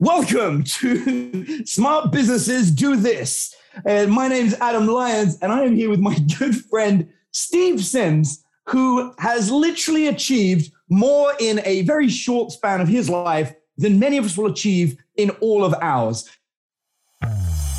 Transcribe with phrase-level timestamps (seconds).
[0.00, 3.52] Welcome to Smart Businesses Do This.
[3.84, 7.84] And my name is Adam Lyons, and I am here with my good friend Steve
[7.84, 13.98] Sims, who has literally achieved more in a very short span of his life than
[13.98, 16.30] many of us will achieve in all of ours.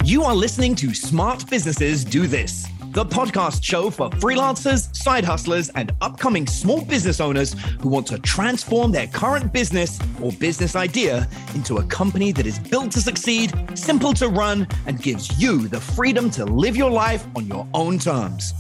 [0.04, 5.70] You are listening to Smart Businesses Do This the podcast show for freelancers, side hustlers,
[5.70, 11.28] and upcoming small business owners who want to transform their current business or business idea
[11.54, 15.80] into a company that is built to succeed, simple to run, and gives you the
[15.80, 18.54] freedom to live your life on your own terms.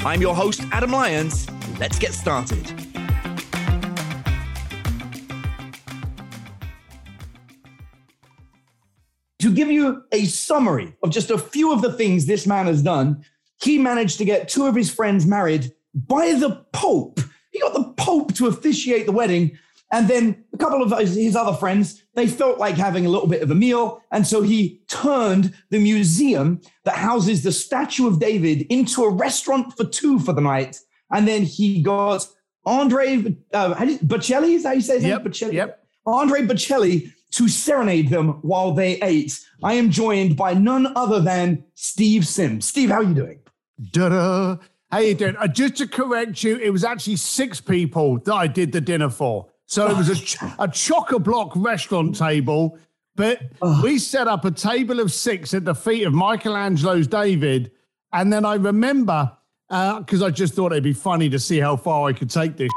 [0.00, 1.46] I'm your host, Adam Lyons.
[1.78, 2.66] Let's get started.
[9.38, 12.80] To give you a summary of just a few of the things this man has
[12.80, 13.24] done,
[13.62, 17.20] he managed to get two of his friends married by the Pope.
[17.50, 19.58] He got the Pope to officiate the wedding.
[19.92, 23.42] And then a couple of his other friends, they felt like having a little bit
[23.42, 24.02] of a meal.
[24.10, 29.76] And so he turned the museum that houses the statue of David into a restaurant
[29.76, 30.78] for two for the night.
[31.10, 32.26] And then he got
[32.64, 35.32] Andre uh, Bocelli, is that how you say his yep, name?
[35.32, 35.52] Bocelli?
[35.52, 35.84] Yep.
[36.06, 39.38] Andre Bocelli to serenade them while they ate.
[39.62, 42.64] I am joined by none other than Steve Sims.
[42.64, 43.41] Steve, how are you doing?
[43.90, 44.56] Da-da.
[44.90, 45.36] How you doing?
[45.36, 49.08] Uh, just to correct you, it was actually six people that I did the dinner
[49.08, 49.48] for.
[49.66, 52.78] So it was a, ch- a chock-a-block restaurant table,
[53.16, 53.40] but
[53.82, 57.72] we set up a table of six at the feet of Michelangelo's David.
[58.12, 59.32] And then I remember,
[59.68, 62.58] because uh, I just thought it'd be funny to see how far I could take
[62.58, 62.70] this.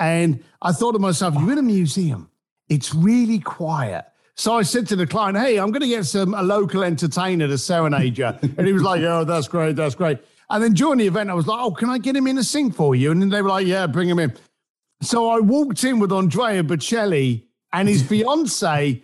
[0.00, 2.28] And I thought to myself, you're in a museum.
[2.68, 4.04] It's really quiet.
[4.36, 7.48] So I said to the client, "Hey, I'm going to get some a local entertainer
[7.48, 10.18] to serenade you," and he was like, "Oh, that's great, that's great."
[10.50, 12.44] And then during the event, I was like, "Oh, can I get him in to
[12.44, 14.34] sing for you?" And then they were like, "Yeah, bring him in."
[15.00, 19.02] So I walked in with Andrea Bocelli, and his fiance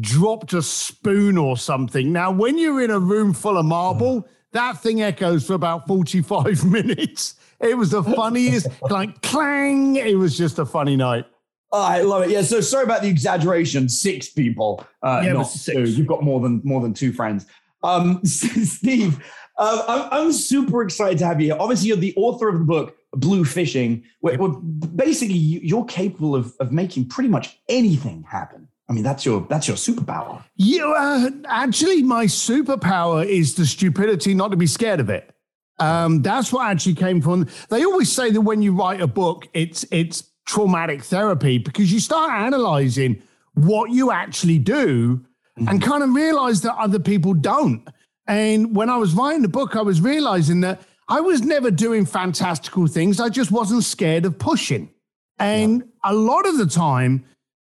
[0.00, 2.12] dropped a spoon or something.
[2.12, 6.64] Now, when you're in a room full of marble, that thing echoes for about 45
[6.70, 7.36] minutes.
[7.60, 9.94] It was the funniest, like clang.
[9.94, 11.26] It was just a funny night.
[11.72, 12.30] Oh, I love it.
[12.30, 12.42] Yeah.
[12.42, 13.88] So sorry about the exaggeration.
[13.88, 14.84] Six people.
[15.02, 15.74] Uh, yeah, not six.
[15.74, 15.84] Two.
[15.84, 17.46] You've got more than more than two friends.
[17.82, 19.24] Um, Steve,
[19.58, 21.56] uh, I'm, I'm, super excited to have you here.
[21.58, 24.04] Obviously, you're the author of the book Bluefishing.
[24.20, 28.68] Where, where basically you're capable of, of making pretty much anything happen.
[28.88, 30.44] I mean, that's your that's your superpower.
[30.56, 35.34] Yeah, uh, actually, my superpower is the stupidity not to be scared of it.
[35.78, 37.48] Um, that's what actually came from.
[37.70, 42.00] They always say that when you write a book, it's it's traumatic therapy because you
[42.00, 43.22] start analyzing
[43.54, 45.16] what you actually do
[45.58, 45.68] mm-hmm.
[45.68, 47.86] and kind of realize that other people don't.
[48.26, 52.06] And when I was writing the book, I was realizing that I was never doing
[52.06, 53.20] fantastical things.
[53.20, 54.90] I just wasn't scared of pushing.
[55.38, 56.12] And yeah.
[56.12, 57.24] a lot of the time,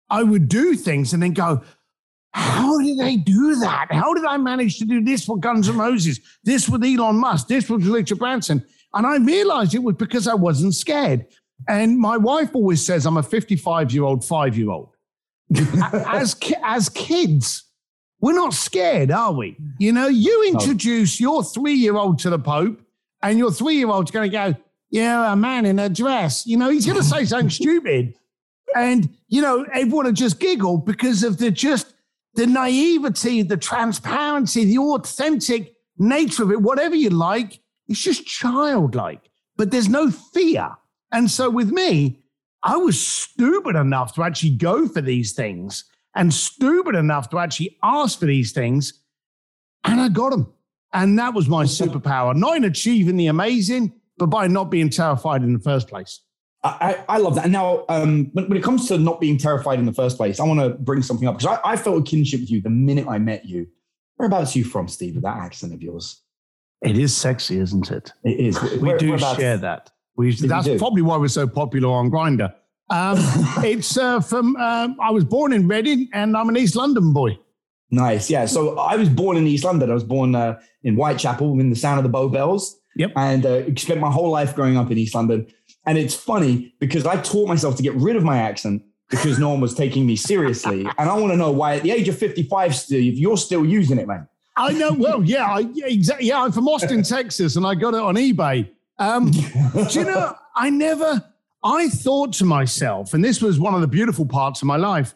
[0.09, 1.61] I would do things and then go,
[2.33, 3.87] how did they do that?
[3.91, 7.47] How did I manage to do this with Guns N' Roses, this with Elon Musk,
[7.47, 8.63] this with Richard Branson?
[8.93, 11.25] And I realized it was because I wasn't scared.
[11.67, 14.89] And my wife always says I'm a 55 year old, five year old.
[16.07, 17.63] as, as kids,
[18.19, 19.57] we're not scared, are we?
[19.79, 22.81] You know, you introduce your three year old to the Pope,
[23.21, 24.55] and your three year old's going to go,
[24.89, 26.45] Yeah, a man in a dress.
[26.45, 28.13] You know, he's going to say something stupid.
[28.75, 31.93] And, you know, everyone will just giggle because of the just
[32.35, 37.59] the naivety, the transparency, the authentic nature of it, whatever you like.
[37.87, 39.21] It's just childlike,
[39.55, 40.71] but there's no fear.
[41.11, 42.19] And so with me,
[42.63, 45.85] I was stupid enough to actually go for these things
[46.15, 49.01] and stupid enough to actually ask for these things.
[49.83, 50.53] And I got them.
[50.93, 55.43] And that was my superpower, not in achieving the amazing, but by not being terrified
[55.43, 56.21] in the first place.
[56.63, 57.45] I, I love that.
[57.45, 60.39] And now, um, when, when, it comes to not being terrified in the first place,
[60.39, 62.69] I want to bring something up because I, I, felt a kinship with you the
[62.69, 63.67] minute I met you.
[64.17, 66.21] Whereabouts are you from, Steve, with that accent of yours?
[66.81, 68.11] It is sexy, isn't it?
[68.23, 68.61] It is.
[68.61, 69.91] We Where, do share that.
[70.17, 72.53] We, that's probably why we're so popular on Grindr.
[72.89, 73.17] Um,
[73.63, 77.37] it's uh, from, um, I was born in Reading and I'm an East London boy.
[77.91, 78.29] Nice.
[78.29, 78.45] Yeah.
[78.45, 79.89] So I was born in East London.
[79.89, 82.79] I was born uh, in Whitechapel in the sound of the Bow Bells.
[82.95, 83.11] Yep.
[83.15, 85.47] And uh, spent my whole life growing up in East London.
[85.85, 89.49] And it's funny because I taught myself to get rid of my accent because no
[89.49, 90.85] one was taking me seriously.
[90.97, 93.99] And I want to know why at the age of 55, Steve, you're still using
[93.99, 94.27] it, man.
[94.57, 94.91] I know.
[94.91, 96.27] Well, yeah, I, exactly.
[96.27, 98.67] Yeah, I'm from Austin, Texas, and I got it on eBay.
[98.99, 101.23] Um, do you know, I never,
[101.63, 105.13] I thought to myself, and this was one of the beautiful parts of my life,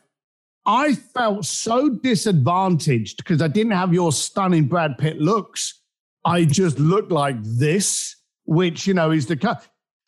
[0.65, 5.81] I felt so disadvantaged because I didn't have your stunning Brad Pitt looks.
[6.23, 9.57] I just looked like this, which, you know, is the kind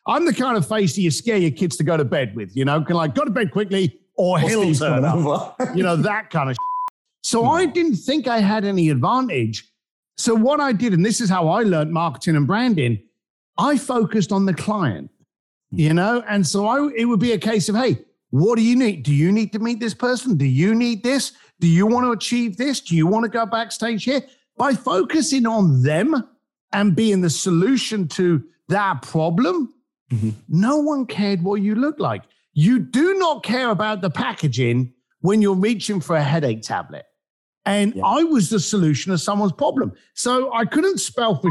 [0.06, 2.54] I'm the kind of face that you scare your kids to go to bed with,
[2.54, 5.56] you know, can like go to bed quickly or he'll turn up.
[5.74, 6.56] you know, that kind of
[7.24, 9.66] So I didn't think I had any advantage.
[10.18, 13.02] So what I did, and this is how I learned marketing and branding,
[13.56, 15.10] I focused on the client,
[15.70, 16.22] you know?
[16.28, 17.98] And so I, it would be a case of, hey,
[18.30, 19.04] what do you need?
[19.04, 20.36] Do you need to meet this person?
[20.36, 21.32] Do you need this?
[21.60, 22.80] Do you want to achieve this?
[22.80, 24.22] Do you want to go backstage here?
[24.56, 26.24] By focusing on them
[26.72, 29.72] and being the solution to that problem,
[30.10, 30.30] mm-hmm.
[30.48, 32.22] no one cared what you looked like.
[32.54, 37.04] You do not care about the packaging when you're reaching for a headache tablet.
[37.64, 38.04] And yeah.
[38.04, 39.92] I was the solution to someone's problem.
[40.14, 41.50] So I couldn't spell for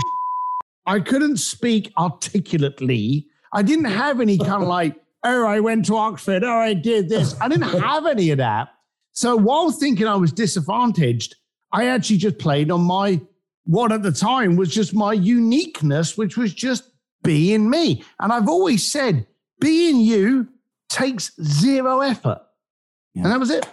[0.85, 3.27] I couldn't speak articulately.
[3.53, 6.43] I didn't have any kind of like, oh, I went to Oxford.
[6.43, 7.39] Oh, I did this.
[7.39, 8.69] I didn't have any of that.
[9.11, 11.35] So while thinking I was disadvantaged,
[11.71, 13.21] I actually just played on my,
[13.65, 16.89] what at the time was just my uniqueness, which was just
[17.23, 18.03] being me.
[18.19, 19.25] And I've always said,
[19.59, 20.49] being you
[20.89, 22.41] takes zero effort.
[23.13, 23.23] Yeah.
[23.23, 23.67] And that was it.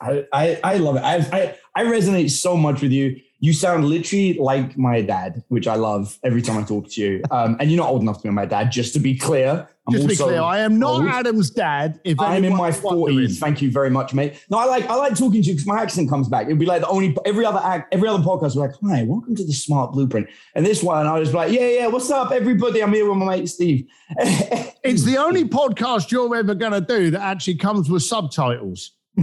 [0.00, 1.02] I, I, I love it.
[1.02, 3.20] I, I, I resonate so much with you.
[3.44, 7.22] You sound literally like my dad, which I love every time I talk to you.
[7.30, 9.68] Um, and you're not old enough to be my dad, just to be clear.
[9.86, 11.08] I'm just to be clear, I am not old.
[11.08, 12.00] Adam's dad.
[12.04, 13.38] If I'm in my forties.
[13.38, 14.42] Thank you very much, mate.
[14.48, 16.46] No, I like I like talking to you because my accent comes back.
[16.46, 18.56] It'd be like the only every other act, every other podcast.
[18.56, 20.26] We're like, hi, welcome to the Smart Blueprint.
[20.54, 22.82] And this one, I was like, yeah, yeah, what's up, everybody?
[22.82, 23.86] I'm here with my mate Steve.
[24.18, 28.92] it's the only podcast you're ever gonna do that actually comes with subtitles.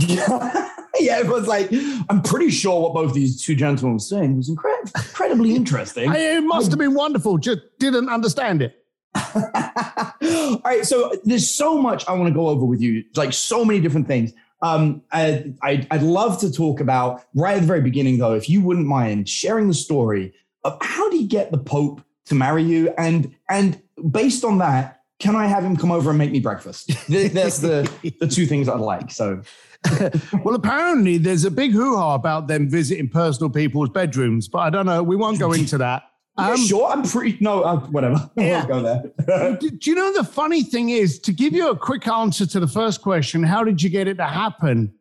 [1.05, 1.71] yeah, it was like,
[2.09, 6.11] I'm pretty sure what both these two gentlemen were saying was incre- incredibly interesting.
[6.13, 8.77] it must have been wonderful, just didn't understand it.
[9.35, 13.65] All right, so there's so much I want to go over with you, like so
[13.65, 14.33] many different things.
[14.61, 18.47] Um, I, I, I'd love to talk about right at the very beginning, though, if
[18.47, 20.33] you wouldn't mind sharing the story
[20.63, 23.81] of how do you get the Pope to marry you, and and
[24.11, 26.91] based on that, can I have him come over and make me breakfast?
[27.09, 29.11] That's the the two things I'd like.
[29.11, 29.41] So
[30.43, 34.85] well, apparently there's a big hoo-ha about them visiting personal people's bedrooms, but I don't
[34.85, 35.01] know.
[35.01, 36.03] We won't go into that.
[36.37, 37.37] Um, sure, I'm pretty.
[37.41, 38.29] No, uh, whatever.
[38.37, 38.65] Yeah.
[38.65, 39.57] go there.
[39.57, 42.59] do, do you know the funny thing is to give you a quick answer to
[42.59, 43.43] the first question?
[43.43, 44.93] How did you get it to happen?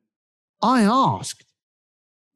[0.62, 1.44] I asked,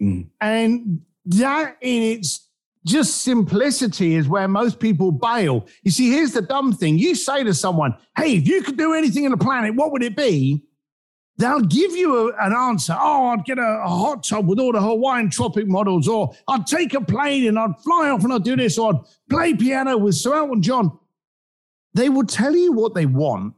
[0.00, 0.28] mm.
[0.40, 2.48] and that in its
[2.86, 5.66] just simplicity is where most people bail.
[5.82, 8.94] You see, here's the dumb thing: you say to someone, "Hey, if you could do
[8.94, 10.62] anything on the planet, what would it be?"
[11.36, 12.96] They'll give you a, an answer.
[12.98, 16.66] Oh, I'd get a, a, hot tub with all the Hawaiian tropic models, or I'd
[16.66, 19.00] take a plane and I'd fly off and I'd do this, or I'd
[19.30, 20.98] play piano with Sir Elton John.
[21.94, 23.54] They will tell you what they want.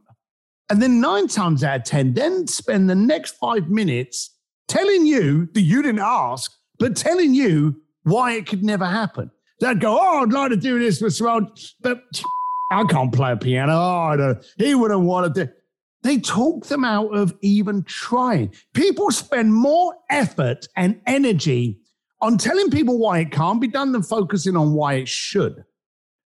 [0.69, 4.35] And then nine times out of 10, then spend the next five minutes
[4.67, 9.31] telling you that you didn't ask, but telling you why it could never happen.
[9.59, 11.51] They'd go, Oh, I'd like to do this with Sir Elton,
[11.81, 12.01] but
[12.69, 13.73] I can't play a piano.
[13.73, 15.51] Oh, he wouldn't want to do
[16.03, 18.53] they talk them out of even trying.
[18.73, 21.79] People spend more effort and energy
[22.21, 25.63] on telling people why it can't be done than focusing on why it should.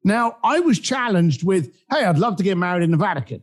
[0.03, 3.41] Now, I was challenged with, hey, I'd love to get married in the Vatican.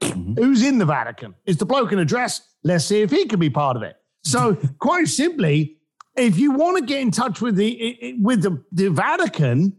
[0.00, 0.34] Mm-hmm.
[0.34, 1.34] Who's in the Vatican?
[1.46, 2.40] Is the bloke in a dress?
[2.64, 3.96] Let's see if he can be part of it.
[4.24, 5.76] So, quite simply,
[6.16, 9.76] if you want to get in touch with the with the, the Vatican,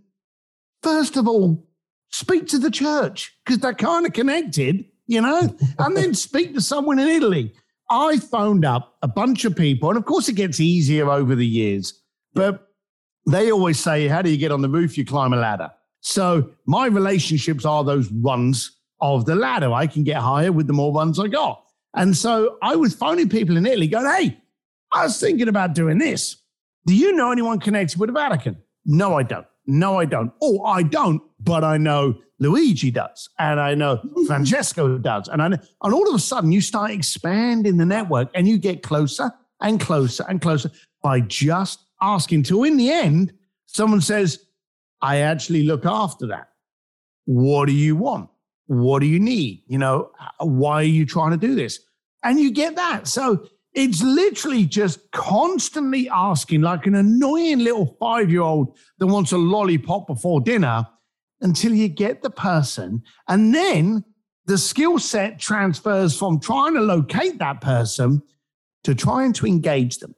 [0.82, 1.68] first of all,
[2.12, 6.62] speak to the church because they're kind of connected you know, and then speak to
[6.62, 7.54] someone in Italy.
[7.90, 11.46] I phoned up a bunch of people, and of course, it gets easier over the
[11.46, 12.02] years,
[12.34, 12.70] but
[13.28, 14.98] they always say, How do you get on the roof?
[14.98, 15.70] You climb a ladder.
[16.00, 19.74] So my relationships are those runs of the ladder.
[19.74, 21.62] I can get higher with the more runs I got.
[21.94, 24.38] And so I was phoning people in Italy going, Hey,
[24.94, 26.38] I was thinking about doing this.
[26.86, 28.58] Do you know anyone connected with the Vatican?
[28.86, 29.46] No, I don't.
[29.68, 30.32] No, I don't.
[30.42, 35.50] Oh, I don't, but I know Luigi does, and I know Francesco does, and I
[35.50, 39.32] know, and all of a sudden you start expanding the network, and you get closer
[39.62, 40.72] and closer and closer
[41.04, 42.44] by just asking.
[42.44, 43.34] Till in the end,
[43.68, 44.40] someone says,
[45.02, 46.50] "I actually look after that.
[47.26, 48.30] What do you want?
[48.66, 49.64] What do you need?
[49.68, 51.80] You know, uh, why are you trying to do this?"
[52.24, 53.08] And you get that.
[53.08, 59.32] So it's literally just constantly asking, like an annoying little five year old that wants
[59.32, 60.88] a lollipop before dinner
[61.42, 63.04] until you get the person.
[63.28, 64.04] And then
[64.46, 68.22] the skill set transfers from trying to locate that person
[68.84, 70.16] to trying to engage them.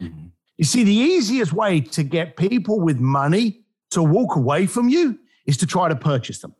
[0.00, 0.26] Mm-hmm.
[0.56, 3.60] You see, the easiest way to get people with money
[3.90, 6.54] to walk away from you is to try to purchase them.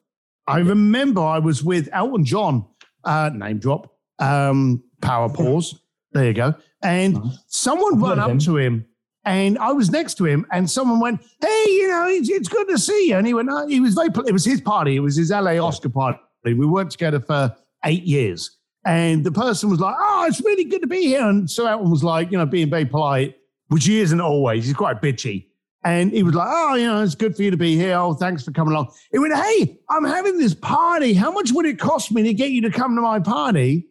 [0.47, 2.65] I remember I was with Elton John,
[3.05, 5.79] uh, name drop, um, power pause.
[6.13, 6.55] There you go.
[6.83, 8.39] And someone ran up him.
[8.41, 8.87] to him
[9.29, 12.67] and I was next to him, and someone went, "Hey, you know, it's, it's good
[12.69, 14.09] to see you." And he went, oh, "He was very.
[14.27, 14.97] It was his party.
[14.97, 16.19] It was his LA Oscar party.
[16.45, 17.55] We worked together for
[17.85, 18.57] eight years."
[18.87, 21.91] And the person was like, "Oh, it's really good to be here." And so Elton
[21.91, 23.37] was like, you know, being very polite,
[23.69, 24.65] which he isn't always.
[24.65, 25.45] He's quite bitchy.
[25.85, 27.97] And he was like, Oh, you know, it's good for you to be here.
[27.97, 28.93] Oh, thanks for coming along.
[29.13, 31.15] He went, Hey, I'm having this party.
[31.15, 33.87] How much would it cost me to get you to come to my party?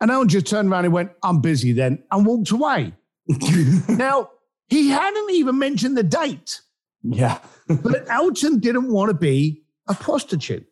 [0.00, 2.92] And Elton just turned around and went, I'm busy then, and walked away.
[3.88, 4.30] now,
[4.72, 6.60] he hadn't even mentioned the date.
[7.02, 7.38] Yeah.
[7.68, 10.66] but Elton didn't want to be a prostitute.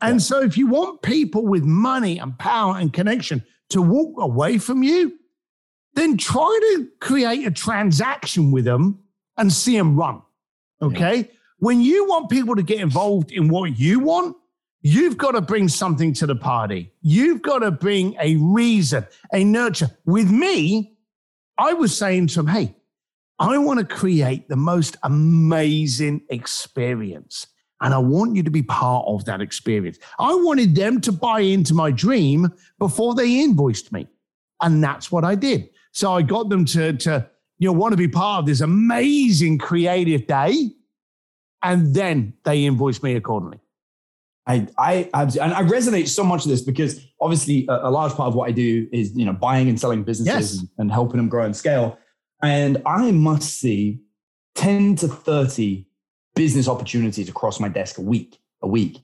[0.00, 0.24] And yeah.
[0.24, 4.82] so, if you want people with money and power and connection to walk away from
[4.82, 5.18] you,
[5.94, 9.00] then try to create a transaction with them
[9.36, 10.22] and see them run.
[10.80, 11.16] Okay.
[11.16, 11.24] Yeah.
[11.58, 14.36] When you want people to get involved in what you want,
[14.80, 16.92] you've got to bring something to the party.
[17.02, 19.90] You've got to bring a reason, a nurture.
[20.04, 20.96] With me,
[21.58, 22.74] I was saying to them, hey,
[23.42, 27.48] I want to create the most amazing experience.
[27.80, 29.98] And I want you to be part of that experience.
[30.20, 34.06] I wanted them to buy into my dream before they invoiced me.
[34.60, 35.68] And that's what I did.
[35.90, 39.58] So I got them to, to you know, want to be part of this amazing
[39.58, 40.70] creative day.
[41.64, 43.58] And then they invoiced me accordingly.
[44.46, 48.28] I, I, and I resonate so much with this because obviously a, a, large part
[48.28, 50.58] of what I do is, you know, buying and selling businesses yes.
[50.60, 51.98] and, and helping them grow and scale.
[52.42, 54.00] And I must see
[54.56, 55.86] 10 to 30
[56.34, 59.02] business opportunities across my desk a week, a week.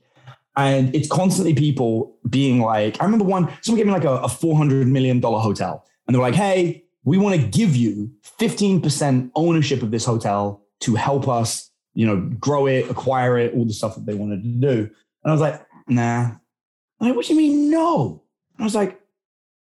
[0.57, 4.27] And it's constantly people being like, I remember one, someone gave me like a, a
[4.27, 5.85] $400 million hotel.
[6.05, 10.95] And they're like, hey, we want to give you 15% ownership of this hotel to
[10.95, 14.49] help us, you know, grow it, acquire it, all the stuff that they wanted to
[14.49, 14.89] do.
[15.23, 16.31] And I was like, nah.
[16.99, 18.23] I'm like, what do you mean no?
[18.57, 18.98] And I was like,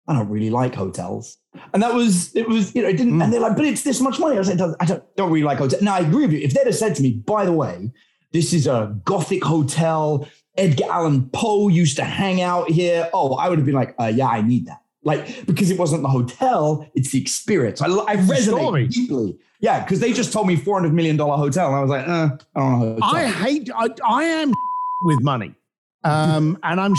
[0.08, 1.38] I don't really like hotels.
[1.74, 3.24] And that was, it was, you know, it didn't, mm.
[3.24, 4.36] and they're like, but it's this much money.
[4.36, 5.82] I was like, I don't, don't really like hotels.
[5.82, 6.40] Now I agree with you.
[6.40, 7.92] If they'd have said to me, by the way,
[8.32, 13.10] this is a Gothic hotel, Edgar Allan Poe used to hang out here.
[13.14, 14.82] Oh, I would have been like, uh, yeah, I need that.
[15.04, 17.82] Like, because it wasn't the hotel, it's the experience.
[17.82, 19.38] I, I resonate deeply.
[19.60, 21.68] Yeah, because they just told me $400 million hotel.
[21.68, 22.98] And I was like, uh, I don't know.
[23.02, 24.54] I hate, I, I am
[25.04, 25.56] with money.
[26.04, 26.94] Um, and I'm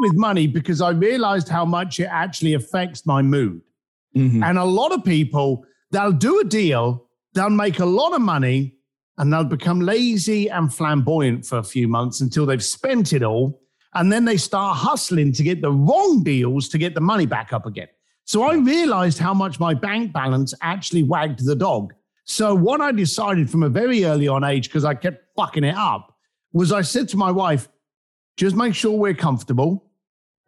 [0.00, 3.60] with money because I realized how much it actually affects my mood.
[4.16, 4.42] Mm-hmm.
[4.42, 8.76] And a lot of people, they'll do a deal, they'll make a lot of money,
[9.18, 13.60] and they'll become lazy and flamboyant for a few months until they've spent it all.
[13.94, 17.52] And then they start hustling to get the wrong deals to get the money back
[17.52, 17.88] up again.
[18.24, 21.92] So I realized how much my bank balance actually wagged the dog.
[22.24, 25.74] So what I decided from a very early on age, because I kept fucking it
[25.74, 26.16] up,
[26.52, 27.68] was I said to my wife,
[28.36, 29.89] just make sure we're comfortable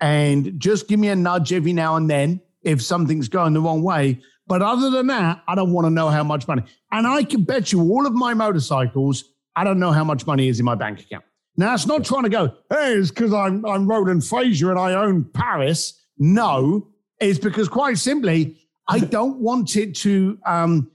[0.03, 3.83] and just give me a nudge every now and then if something's going the wrong
[3.83, 4.21] way.
[4.49, 6.65] But other than that, I don't want to know how much money.
[6.91, 10.49] And I can bet you all of my motorcycles, I don't know how much money
[10.49, 11.25] is in my bank account.
[11.57, 14.95] Now, it's not trying to go, hey, it's because I'm, I'm Roland Frasier and I
[14.95, 16.03] own Paris.
[16.19, 16.89] No,
[17.21, 18.57] it's because quite simply,
[18.89, 20.91] I don't want it to um,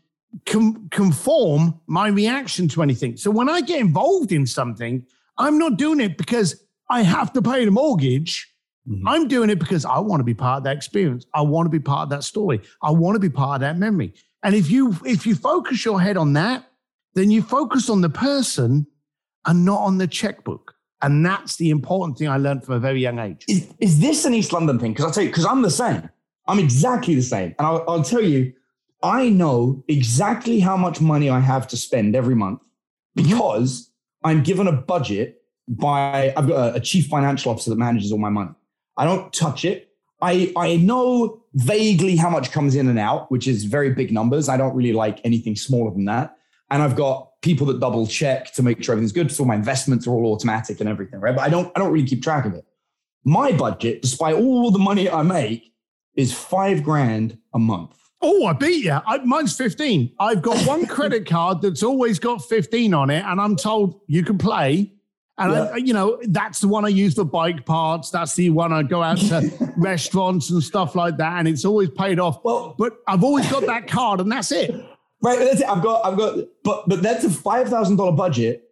[0.46, 3.16] com- conform my reaction to anything.
[3.16, 5.06] So when I get involved in something,
[5.38, 8.52] I'm not doing it because I have to pay the mortgage.
[8.88, 9.08] Mm-hmm.
[9.08, 11.25] I'm doing it because I want to be part of that experience.
[11.34, 12.62] I want to be part of that story.
[12.82, 14.13] I want to be part of that memory.
[14.44, 16.70] And if you if you focus your head on that,
[17.15, 18.88] then you focus on the person
[19.46, 20.75] and not on the checkbook.
[21.01, 23.46] And that's the important thing I learned from a very young age.
[23.48, 24.94] Is, is this an East London thing?
[24.94, 26.10] Because I'll tell you, because I'm the same.
[26.48, 27.56] I'm exactly the same.
[27.60, 28.53] And I'll, I'll tell you,
[29.03, 32.60] I know exactly how much money I have to spend every month
[33.17, 33.29] mm-hmm.
[33.29, 33.91] because
[34.24, 38.17] I'm given a budget by I've got a, a, chief financial officer that manages all
[38.17, 38.51] my money.
[38.98, 39.89] I don't touch it.
[40.22, 44.50] I I know vaguely how much comes in and out, which is very big numbers.
[44.50, 46.36] I don't really like anything smaller than that.
[46.70, 49.32] And I've got people that double check to make sure everything's good.
[49.32, 51.36] So my investments are all automatic and everything, right?
[51.36, 52.66] But I don't I don't really keep track of it.
[53.24, 55.74] My budget, despite all the money I make,
[56.16, 57.98] is five grand a month.
[58.22, 58.98] Oh, I beat you.
[59.06, 60.13] I, mine's 15.
[60.20, 64.24] I've got one credit card that's always got 15 on it, and I'm told you
[64.24, 64.94] can play.
[65.39, 65.70] And yeah.
[65.74, 68.10] I, you know, that's the one I use for bike parts.
[68.10, 71.89] That's the one I go out to restaurants and stuff like that, and it's always
[71.91, 72.44] paid off.
[72.44, 74.72] Well, but I've always got that card, and that's it.
[75.22, 75.70] Right, that's it.
[75.70, 78.63] I've got, I've got, but but that's a five thousand dollar budget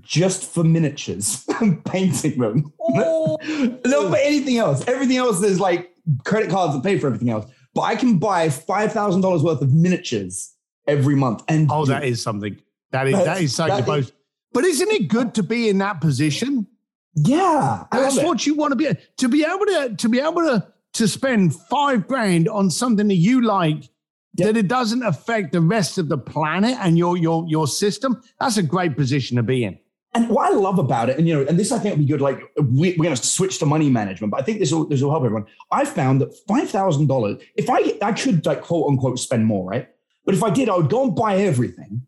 [0.00, 1.46] just for miniatures,
[1.84, 2.72] painting them.
[2.96, 3.38] Oh.
[3.86, 4.86] no, for anything else.
[4.86, 5.90] Everything else is like
[6.24, 7.50] credit cards that pay for everything else.
[7.74, 10.54] But I can buy five thousand dollars worth of miniatures
[10.86, 11.42] every month.
[11.48, 12.60] And oh, that is something.
[12.92, 13.84] That is that is something.
[13.84, 14.12] That
[14.54, 16.66] but isn't it good to be in that position?
[17.14, 18.88] Yeah, that's what you want to be.
[19.18, 23.14] To be able to to be able to to spend five grand on something that
[23.16, 23.90] you like
[24.36, 24.46] Yep.
[24.48, 28.20] that it doesn't affect the rest of the planet and your your your system.
[28.40, 29.78] That's a great position to be in.
[30.12, 32.08] And what I love about it, and you know, and this I think will be
[32.08, 32.20] good.
[32.20, 35.02] Like we, are going to switch to money management, but I think this will this
[35.02, 35.46] will help everyone.
[35.70, 39.68] I found that five thousand dollars, if I I could like quote unquote spend more,
[39.70, 39.88] right?
[40.24, 42.02] But if I did, I would go and buy everything.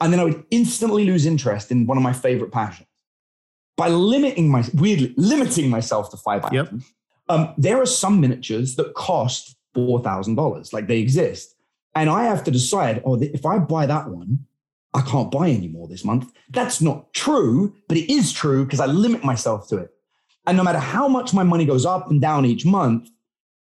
[0.00, 2.88] And then I would instantly lose interest in one of my favorite passions.
[3.76, 6.66] By limiting my weirdly limiting myself to five Yep.
[6.66, 6.92] items,
[7.28, 11.54] um, there are some miniatures that cost four thousand dollars, like they exist,
[11.94, 13.02] and I have to decide.
[13.04, 14.46] Oh, if I buy that one,
[14.94, 16.32] I can't buy any more this month.
[16.50, 19.90] That's not true, but it is true because I limit myself to it.
[20.46, 23.10] And no matter how much my money goes up and down each month,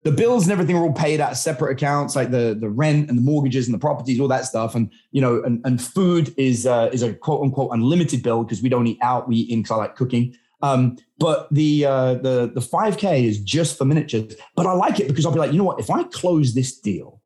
[0.02, 3.08] the bills and everything are all paid out of separate accounts, like the, the rent
[3.08, 4.74] and the mortgages and the properties, all that stuff.
[4.74, 8.62] And you know, and, and food is uh, is a quote unquote unlimited bill because
[8.62, 10.34] we don't eat out, we eat in because I like cooking.
[10.62, 14.34] Um, but the uh, the the 5K is just for miniatures.
[14.56, 15.80] But I like it because I'll be like, you know what?
[15.80, 17.20] If I close this deal,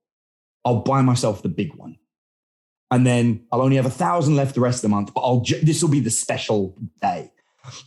[0.64, 1.98] I'll buy myself the big one
[2.94, 5.12] and then I'll only have a thousand left the rest of the month.
[5.12, 7.32] But I'll ju- this will be the special day.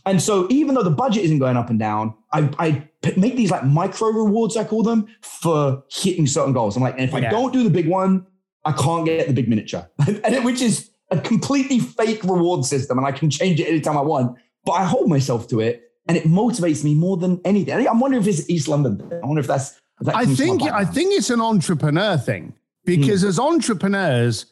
[0.06, 3.64] And so even though the budget isn't going up and down, I make these like
[3.64, 6.76] micro rewards, I call them, for hitting certain goals.
[6.76, 8.26] I'm like, and if I don't do the big one,
[8.64, 12.98] I can't get the big miniature, and it, which is a completely fake reward system,
[12.98, 14.36] and I can change it anytime I want.
[14.64, 17.86] But I hold myself to it, and it motivates me more than anything.
[17.88, 19.00] I'm wondering if it's East London.
[19.22, 19.80] I wonder if that's.
[20.00, 22.54] if that I comes from my think I think it's an entrepreneur thing
[22.84, 23.28] because hmm.
[23.28, 24.46] as entrepreneurs,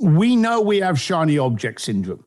[0.00, 2.25] we know we have shiny object syndrome,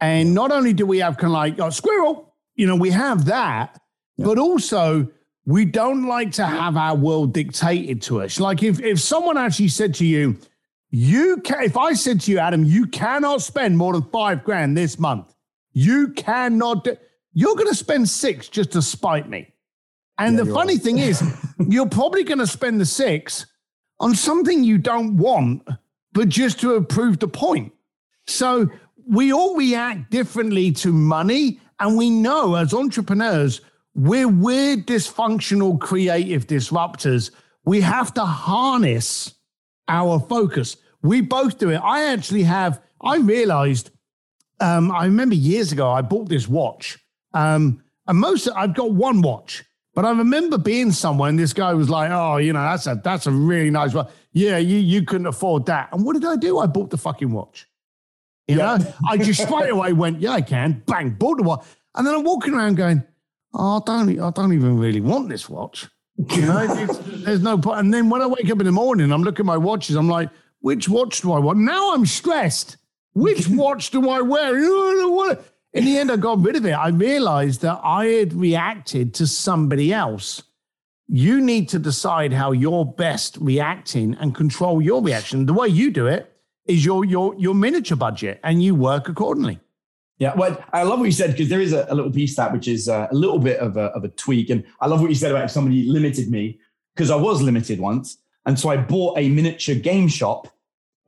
[0.00, 3.24] and not only do we have kind of like oh, squirrel, you know, we have
[3.26, 3.80] that,
[4.16, 5.08] but also
[5.46, 8.38] we don't like to have our world dictated to us.
[8.40, 10.36] Like if if someone actually said to you,
[10.90, 14.76] you can, if I said to you, Adam, you cannot spend more than five grand
[14.76, 15.34] this month,
[15.72, 16.84] you cannot.
[16.84, 16.96] do-
[17.34, 19.52] You're going to spend six just to spite me.
[20.18, 20.82] And Yeah, the funny right.
[20.82, 21.22] thing is,
[21.68, 23.46] you're probably going to spend the six
[24.00, 25.62] on something you don't want,
[26.12, 27.72] but just to prove the point.
[28.26, 28.68] So
[29.08, 31.60] we all react differently to money.
[31.80, 33.60] And we know as entrepreneurs,
[33.94, 37.30] we're weird, dysfunctional, creative disruptors.
[37.64, 39.34] We have to harness
[39.88, 40.76] our focus.
[41.02, 41.78] We both do it.
[41.78, 43.90] I actually have, I realized,
[44.60, 46.98] um, I remember years ago, I bought this watch.
[47.32, 51.72] Um, and most, I've got one watch, but I remember being somewhere and this guy
[51.74, 54.10] was like, oh, you know, that's a, that's a really nice watch.
[54.32, 55.90] Yeah, you, you couldn't afford that.
[55.92, 56.58] And what did I do?
[56.58, 57.67] I bought the fucking watch.
[58.48, 60.82] You know, I just straight away went, yeah, I can.
[60.86, 61.64] Bang, bought the watch.
[61.94, 63.04] And then I'm walking around going,
[63.54, 65.86] oh, I don't, I don't even really want this watch.
[66.16, 67.80] You know, it's, there's no point.
[67.80, 69.96] And then when I wake up in the morning, I'm looking at my watches.
[69.96, 70.30] I'm like,
[70.60, 71.58] which watch do I want?
[71.58, 72.78] Now I'm stressed.
[73.12, 74.56] Which watch do I wear?
[74.56, 75.44] I don't want it.
[75.74, 76.72] In the end, I got rid of it.
[76.72, 80.42] I realized that I had reacted to somebody else.
[81.06, 85.46] You need to decide how you're best reacting and control your reaction.
[85.46, 86.37] The way you do it
[86.68, 89.58] is your your your miniature budget, and you work accordingly.
[90.18, 92.52] Yeah, well, I love what you said because there is a, a little piece that
[92.52, 95.10] which is uh, a little bit of a, of a tweak, and I love what
[95.10, 96.58] you said about if somebody limited me
[96.94, 100.48] because I was limited once, and so I bought a miniature game shop,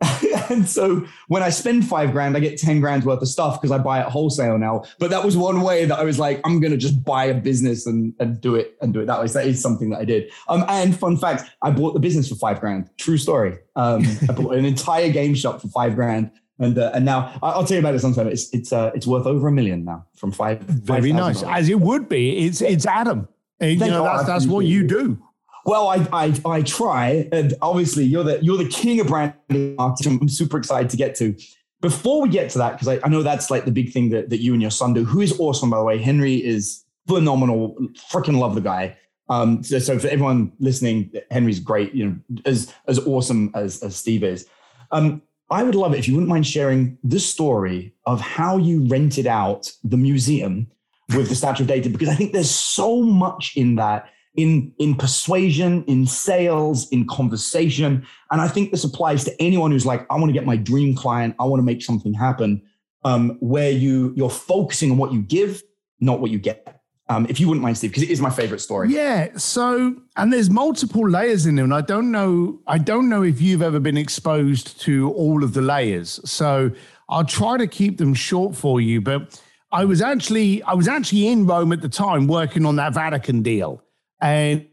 [0.51, 3.71] and so when I spend five grand, I get ten grand worth of stuff because
[3.71, 4.85] I buy it wholesale now.
[4.99, 7.87] But that was one way that I was like, I'm gonna just buy a business
[7.87, 9.27] and, and do it and do it that way.
[9.27, 10.31] So that is something that I did.
[10.49, 12.89] Um, and fun fact, I bought the business for five grand.
[12.97, 13.59] True story.
[13.77, 16.31] Um, I bought an entire game shop for five grand.
[16.59, 18.29] And, uh, and now I'll tell you about it sometime.
[18.29, 20.61] It's it's uh, it's worth over a million now from five.
[20.61, 22.47] Very nice, as it would be.
[22.47, 23.29] It's it's Adam.
[23.61, 25.23] And, you know, that's that's what you do.
[25.65, 30.19] Well, I, I I try, and obviously you're the you're the king of branding marketing.
[30.21, 31.37] I'm super excited to get to.
[31.81, 34.29] Before we get to that, because I, I know that's like the big thing that,
[34.31, 35.99] that you and your son do, who is awesome by the way.
[35.99, 37.77] Henry is phenomenal.
[38.11, 38.97] Freaking love the guy.
[39.29, 41.95] Um, so, so for everyone listening, Henry's great.
[41.95, 44.47] You know, as as awesome as as Steve is.
[44.91, 48.87] Um, I would love it if you wouldn't mind sharing the story of how you
[48.87, 50.71] rented out the museum
[51.17, 54.95] with the Statue of David, because I think there's so much in that in in
[54.95, 60.15] persuasion, in sales, in conversation, and I think this applies to anyone who's like, I
[60.15, 62.63] want to get my dream client, I want to make something happen.
[63.03, 65.63] Um, where you you're focusing on what you give,
[66.01, 66.81] not what you get.
[67.09, 68.89] Um, if you wouldn't mind, Steve, because it is my favorite story.
[68.91, 69.31] Yeah.
[69.37, 72.61] So, and there's multiple layers in there, and I don't know.
[72.69, 76.21] I don't know if you've ever been exposed to all of the layers.
[76.25, 76.71] So,
[77.09, 79.01] I'll try to keep them short for you.
[79.01, 82.95] But I was actually, I was actually in Rome at the time, working on that
[82.95, 83.83] Vatican deal,
[84.21, 84.67] and.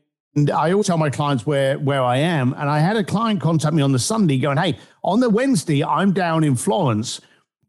[0.53, 3.73] I always tell my clients where where I am, and I had a client contact
[3.73, 7.21] me on the Sunday, going, "Hey, on the Wednesday, I'm down in Florence.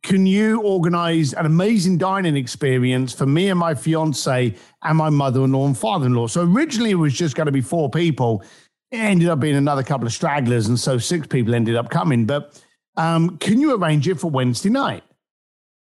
[0.02, 5.66] Can you organize an amazing dining experience for me and my fiance and my mother-in-law
[5.66, 6.26] and father-in-law?
[6.26, 8.42] So originally it was just going to be four people.
[8.90, 12.26] It ended up being another couple of stragglers, and so six people ended up coming.
[12.26, 12.62] But
[12.98, 15.04] um, can you arrange it for Wednesday night?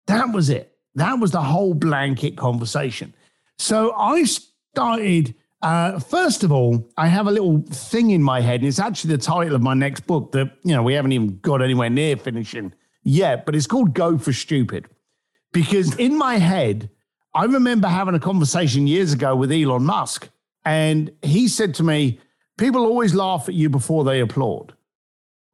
[0.06, 0.72] That was it.
[0.94, 3.12] That was the whole blanket conversation.
[3.58, 8.60] So I started Uh, first of all, I have a little thing in my head.
[8.60, 11.38] And it's actually the title of my next book that, you know, we haven't even
[11.40, 14.88] got anywhere near finishing yet, but it's called Go for Stupid.
[15.52, 16.90] Because in my head,
[17.34, 20.28] I remember having a conversation years ago with Elon Musk.
[20.64, 22.20] And he said to me,
[22.58, 24.74] People always laugh at you before they applaud.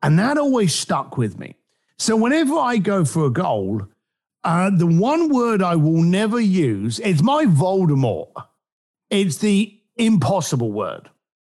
[0.03, 1.57] And that always stuck with me.
[1.99, 3.83] So whenever I go for a goal,
[4.43, 8.33] uh, the one word I will never use, it's my Voldemort.
[9.09, 11.11] It's the impossible word.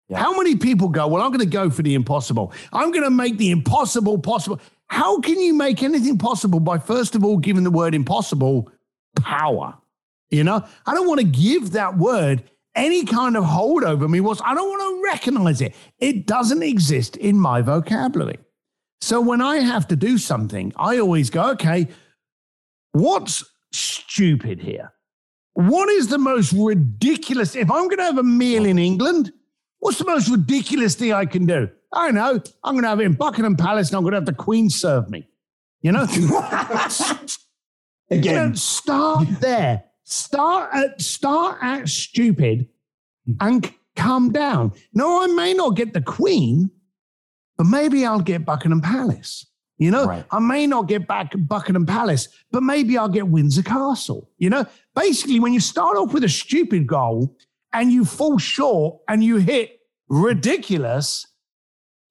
[0.09, 0.19] Yeah.
[0.19, 2.53] How many people go, Well, I'm going to go for the impossible?
[2.71, 4.59] I'm going to make the impossible possible.
[4.87, 8.69] How can you make anything possible by, first of all, giving the word impossible
[9.15, 9.75] power?
[10.29, 12.43] You know, I don't want to give that word
[12.75, 14.19] any kind of hold over me.
[14.19, 15.73] Was I don't want to recognize it.
[15.99, 18.37] It doesn't exist in my vocabulary.
[19.01, 21.87] So when I have to do something, I always go, okay,
[22.91, 24.91] what's stupid here?
[25.55, 27.55] What is the most ridiculous?
[27.55, 29.31] If I'm going to have a meal in England,
[29.79, 31.69] what's the most ridiculous thing I can do?
[31.93, 32.41] I know.
[32.63, 34.69] I'm going to have it in Buckingham Palace and I'm going to have the Queen
[34.69, 35.27] serve me.
[35.81, 36.03] You know?
[36.03, 37.29] Again.
[38.11, 39.85] You know, start there.
[40.03, 42.69] Start at start at stupid
[43.41, 44.73] and come down.
[44.93, 46.69] No, I may not get the Queen,
[47.57, 49.47] but maybe I'll get Buckingham Palace.
[49.77, 50.25] You know, right.
[50.31, 54.29] I may not get back Buckingham Palace, but maybe I'll get Windsor Castle.
[54.37, 57.35] You know, basically, when you start off with a stupid goal
[57.73, 61.27] and you fall short and you hit ridiculous,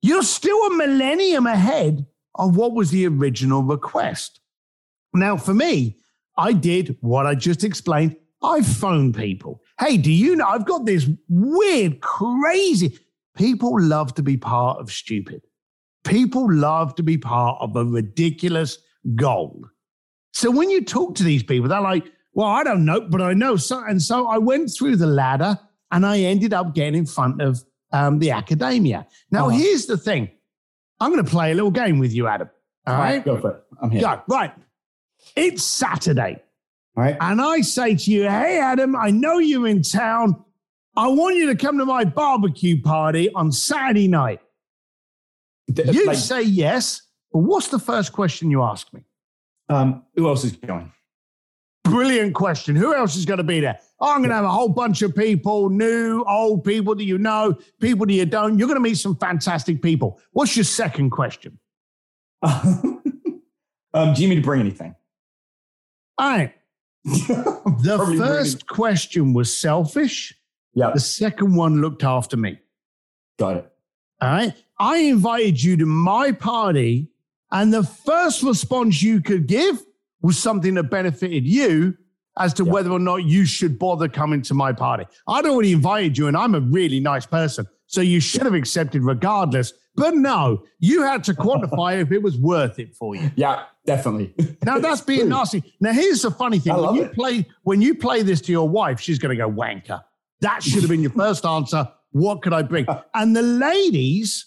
[0.03, 4.40] you're still a millennium ahead of what was the original request.
[5.14, 5.96] Now, for me,
[6.37, 8.16] I did what I just explained.
[8.42, 9.62] I phoned people.
[9.81, 12.98] Hey, do you know I've got this weird, crazy.
[13.37, 15.42] People love to be part of stupid.
[16.05, 18.79] People love to be part of a ridiculous
[19.17, 19.64] goal.
[20.33, 23.33] So when you talk to these people, they're like, well, I don't know, but I
[23.33, 23.57] know.
[23.57, 25.59] So, and so I went through the ladder
[25.90, 27.62] and I ended up getting in front of
[27.93, 29.07] um, the Accademia.
[29.31, 29.49] Now, oh.
[29.51, 30.31] here's the thing
[31.01, 32.51] I'm going to play a little game with you, Adam.
[32.87, 33.14] All, All right?
[33.17, 33.25] right?
[33.25, 33.64] Go for it.
[33.81, 34.03] I'm here.
[34.03, 34.23] Go.
[34.29, 34.53] right.
[35.37, 36.43] It's Saturday.
[36.97, 37.17] All right.
[37.21, 40.45] And I say to you, hey, Adam, I know you're in town.
[40.97, 44.40] I want you to come to my barbecue party on Saturday night.
[45.68, 49.05] You like, say yes, but what's the first question you ask me?
[49.68, 50.92] Um, who else is going?
[51.85, 52.77] Brilliant question.
[52.77, 53.79] Who else is going to be there?
[54.00, 57.18] Oh, I'm going to have a whole bunch of people, new, old people that you
[57.18, 58.59] know, people that you don't.
[58.59, 60.20] You're going to meet some fantastic people.
[60.33, 61.59] What's your second question?
[62.42, 63.03] um,
[63.94, 64.94] do you mean to bring anything?
[66.18, 66.55] All right.
[67.05, 70.35] the first question was selfish.
[70.72, 70.90] Yeah.
[70.92, 72.59] The second one looked after me.
[73.38, 73.72] Got it.
[74.20, 74.55] All right.
[74.79, 77.09] I invited you to my party,
[77.53, 79.83] and the first response you could give
[80.23, 81.97] was something that benefited you
[82.39, 85.05] as to whether or not you should bother coming to my party.
[85.29, 87.67] I'd already invited you, and I'm a really nice person.
[87.87, 89.73] So you should have accepted regardless.
[89.95, 93.31] But no, you had to quantify if it was worth it for you.
[93.37, 94.35] Yeah, definitely.
[94.65, 95.63] Now that's being nasty.
[95.79, 97.13] Now here's the funny thing: when you it.
[97.13, 100.03] play when you play this to your wife, she's going to go wanker.
[100.41, 101.87] That should have been your first answer.
[102.14, 102.87] What could I bring?
[103.14, 104.46] And the ladies,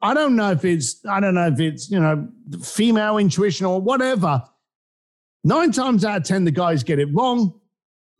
[0.00, 2.28] I don't know if it's I don't know if it's you know
[2.62, 4.42] female intuition or whatever.
[5.44, 7.60] Nine times out of ten, the guys get it wrong.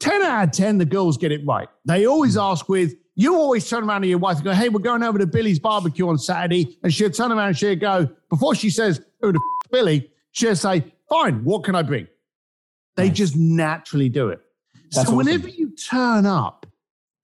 [0.01, 1.69] Ten out of ten, the girls get it right.
[1.87, 2.41] They always hmm.
[2.41, 5.19] ask with you always turn around to your wife and go, Hey, we're going over
[5.19, 6.77] to Billy's barbecue on Saturday.
[6.83, 10.57] And she'll turn around and she'll go, before she says, Oh, the f- Billy, she'll
[10.57, 12.09] say, Fine, what can I bring?
[12.97, 13.17] They nice.
[13.17, 14.41] just naturally do it.
[14.75, 15.17] That's so awesome.
[15.17, 16.64] whenever you turn up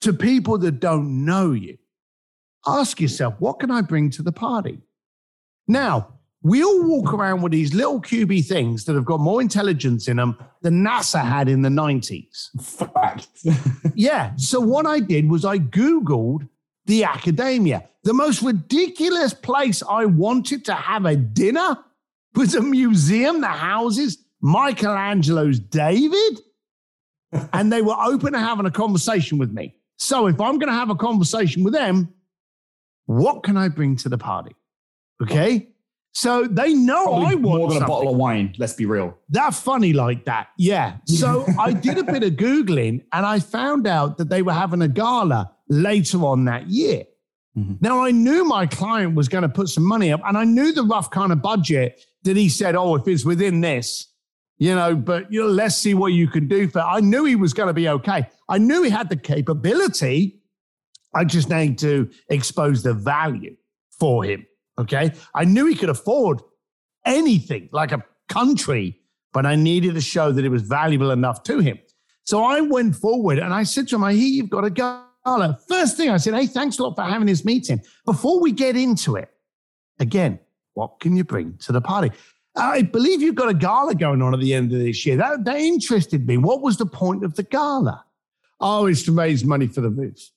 [0.01, 1.79] to people that don't know you,
[2.67, 4.81] ask yourself, What can I bring to the party?
[5.69, 10.09] Now, we all walk around with these little QB things that have got more intelligence
[10.09, 12.49] in them than NASA had in the 90s.
[12.63, 13.29] Fact.
[13.95, 14.33] yeah.
[14.37, 16.49] So what I did was I Googled
[16.87, 17.85] the Accademia.
[18.05, 21.77] The most ridiculous place I wanted to have a dinner
[22.35, 26.41] was a museum that houses Michelangelo's David.
[27.53, 29.77] and they were open to having a conversation with me.
[30.01, 32.09] So if I'm going to have a conversation with them,
[33.05, 34.57] what can I bring to the party?
[35.23, 35.69] Okay.
[36.13, 37.83] So they know Probably I want more than something.
[37.83, 38.55] a bottle of wine.
[38.59, 39.17] Let's be real.
[39.29, 40.97] That funny like that, yeah.
[41.05, 44.83] So I did a bit of googling, and I found out that they were having
[44.83, 47.05] a gala later on that year.
[47.57, 47.75] Mm-hmm.
[47.81, 50.73] Now I knew my client was going to put some money up, and I knew
[50.73, 54.09] the rough kind of budget that he said, "Oh, if it's within this,
[54.59, 56.81] you know." But you know, let's see what you can do for.
[56.81, 58.27] I knew he was going to be okay.
[58.51, 60.43] I knew he had the capability.
[61.15, 63.57] I just need to expose the value
[63.99, 64.47] for him.
[64.79, 65.13] Okay.
[65.35, 66.43] I knew he could afford
[67.07, 69.01] anything like a country,
[69.33, 71.79] but I needed to show that it was valuable enough to him.
[72.25, 75.59] So I went forward and I said to him, I hear you've got a gala.
[75.69, 77.81] First thing I said, hey, thanks a lot for having this meeting.
[78.05, 79.31] Before we get into it,
[80.01, 80.41] again,
[80.75, 82.11] what can you bring to the party?
[82.57, 85.17] I believe you've got a gala going on at the end of this year.
[85.17, 86.37] That, that interested me.
[86.37, 88.05] What was the point of the gala?
[88.61, 90.33] Oh, it's to raise money for the roofs.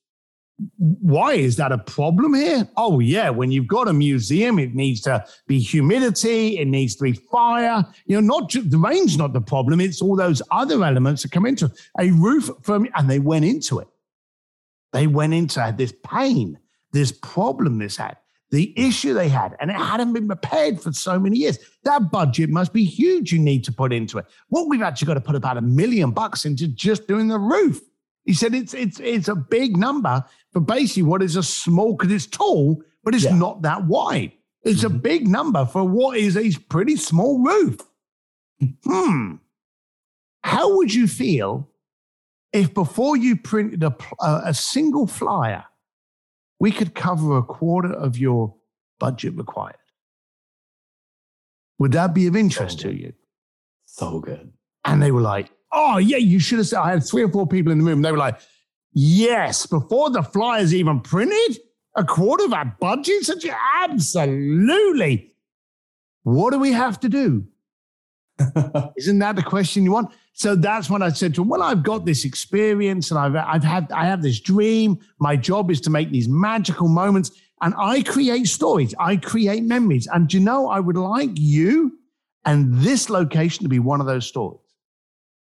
[0.77, 2.67] Why is that a problem here?
[2.77, 3.29] Oh, yeah.
[3.29, 7.83] When you've got a museum, it needs to be humidity, it needs to be fire.
[8.05, 11.31] You know, not just, the rain's not the problem, it's all those other elements that
[11.31, 11.71] come into it.
[11.99, 13.88] A roof from, and they went into it.
[14.93, 16.59] They went into this pain,
[16.91, 18.17] this problem this had,
[18.51, 21.57] the issue they had, and it hadn't been prepared for so many years.
[21.83, 24.25] That budget must be huge you need to put into it.
[24.49, 27.81] What we've actually got to put about a million bucks into just doing the roof.
[28.25, 32.12] He said it's it's it's a big number for basically what is a small because
[32.12, 33.36] it's tall, but it's yeah.
[33.36, 34.31] not that wide.
[34.63, 34.95] It's mm-hmm.
[34.95, 37.79] a big number for what is a pretty small roof.
[38.86, 39.36] Hmm.
[40.43, 41.69] How would you feel
[42.53, 45.65] if before you printed a, a, a single flyer,
[46.59, 48.55] we could cover a quarter of your
[48.99, 49.75] budget required?
[51.79, 53.13] Would that be of interest so to you?
[53.86, 54.53] So good.
[54.86, 57.47] And they were like, oh, yeah, you should have said, I had three or four
[57.47, 58.01] people in the room.
[58.01, 58.39] They were like,
[58.93, 61.59] yes, before the flyers even printed,
[61.95, 63.23] a quarter of our budget?
[63.23, 63.45] Such
[63.81, 65.33] absolutely.
[66.23, 67.45] What do we have to do?
[68.97, 70.12] Isn't that the question you want?
[70.33, 73.63] So that's when I said to him, Well, I've got this experience and I've I've
[73.63, 74.99] had I have this dream.
[75.19, 77.31] My job is to make these magical moments.
[77.62, 80.07] And I create stories, I create memories.
[80.12, 81.97] And you know, I would like you
[82.45, 84.62] and this location to be one of those stories.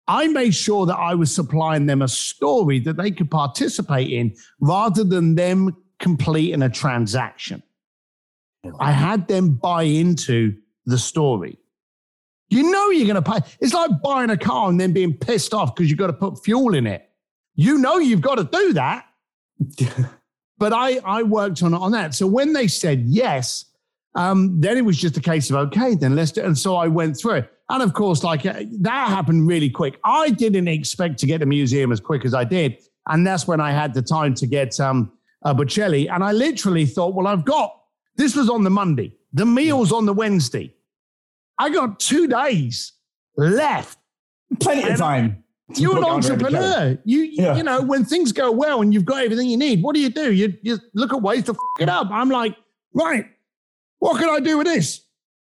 [0.07, 4.35] I made sure that I was supplying them a story that they could participate in
[4.59, 7.63] rather than them completing a transaction.
[8.79, 11.57] I had them buy into the story.
[12.49, 13.39] You know you're going to pay.
[13.59, 16.43] It's like buying a car and then being pissed off because you've got to put
[16.43, 17.09] fuel in it.
[17.55, 19.05] You know you've got to do that.
[20.57, 22.13] but I, I worked on on that.
[22.13, 23.65] So when they said yes,
[24.13, 26.41] um, then it was just a case of okay, then let's do.
[26.41, 26.45] It.
[26.45, 27.51] And so I went through it.
[27.69, 29.99] And of course, like uh, that happened really quick.
[30.03, 32.77] I didn't expect to get the museum as quick as I did.
[33.07, 35.11] And that's when I had the time to get um,
[35.43, 36.09] a Bocelli.
[36.11, 37.75] And I literally thought, well, I've got
[38.15, 40.73] this was on the Monday, the meal's on the Wednesday.
[41.57, 42.93] I got two days
[43.37, 43.97] left.
[44.59, 45.43] Plenty and of time.
[45.75, 46.97] You're an entrepreneur.
[47.05, 47.55] You yeah.
[47.55, 50.09] you know when things go well and you've got everything you need, what do you
[50.09, 50.31] do?
[50.31, 52.07] You you look at ways to f- it up.
[52.11, 52.55] I'm like,
[52.93, 53.25] right,
[53.97, 55.01] what can I do with this?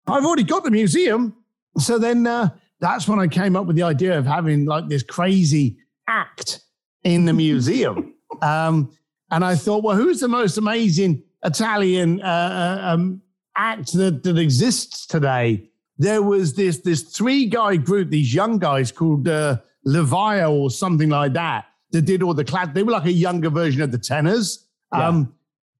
[0.07, 1.35] I've already got the museum.
[1.77, 5.03] So then uh, that's when I came up with the idea of having like this
[5.03, 5.77] crazy
[6.07, 6.61] act
[7.03, 8.15] in the museum.
[8.41, 8.91] um,
[9.31, 13.21] and I thought, well, who's the most amazing Italian uh, uh, um,
[13.55, 15.69] act that, that exists today?
[15.97, 21.09] There was this this three guy group, these young guys called uh, Levia or something
[21.09, 22.69] like that, that did all the class.
[22.73, 24.67] They were like a younger version of the tenors.
[24.93, 25.07] Yeah.
[25.07, 25.33] Um,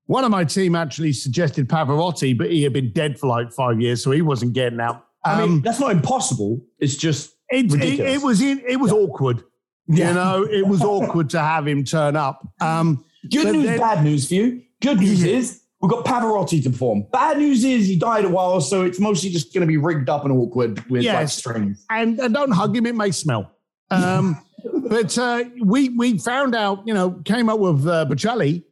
[0.08, 3.80] one of my team actually suggested Pavarotti, but he had been dead for like five
[3.80, 5.06] years, so he wasn't getting out.
[5.30, 6.62] I mean, um, that's not impossible.
[6.80, 8.98] It's just it, it, it, was in, it was yeah.
[8.98, 9.44] awkward.
[9.88, 10.10] Yeah.
[10.10, 12.48] You know, it was awkward to have him turn up.
[12.62, 14.62] Um, Good news, then, bad news for you.
[14.82, 15.34] Good news yeah.
[15.34, 17.06] is we've got Pavarotti to perform.
[17.12, 20.10] Bad news is he died a while, so it's mostly just going to be rigged
[20.10, 21.16] up and awkward with yes.
[21.16, 21.86] like strings.
[21.90, 23.52] And, and don't hug him; it may smell.
[23.90, 24.42] Um,
[24.88, 28.64] but uh, we we found out, you know, came up with uh, Bocelli,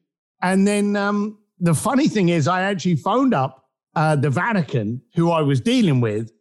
[0.41, 3.65] and then um, the funny thing is, I actually phoned up
[3.95, 6.31] uh, the Vatican, who I was dealing with,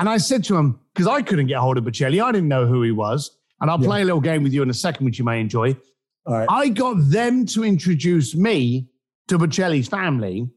[0.00, 2.66] and I said to him, because I couldn't get hold of Bocelli, I didn't know
[2.66, 3.36] who he was.
[3.60, 3.86] And I'll yeah.
[3.86, 5.76] play a little game with you in a second, which you may enjoy.
[6.26, 8.88] I got them to introduce me
[9.28, 10.48] to Bocelli's family.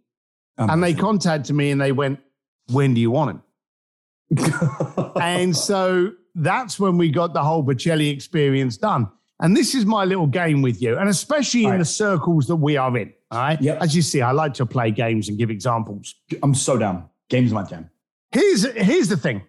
[0.58, 2.20] and they contacted me and they went,
[2.72, 3.42] When do you want
[4.32, 4.42] him?
[5.22, 9.10] and so that's when we got the whole Bocelli experience done.
[9.42, 12.78] And this is my little game with you, and especially in the circles that we
[12.78, 13.12] are in.
[13.30, 13.62] All right.
[13.62, 13.82] Yep.
[13.82, 16.16] As you see, I like to play games and give examples.
[16.42, 17.10] I'm so down.
[17.30, 17.90] Games my jam.
[18.34, 19.44] Here's here's the thing.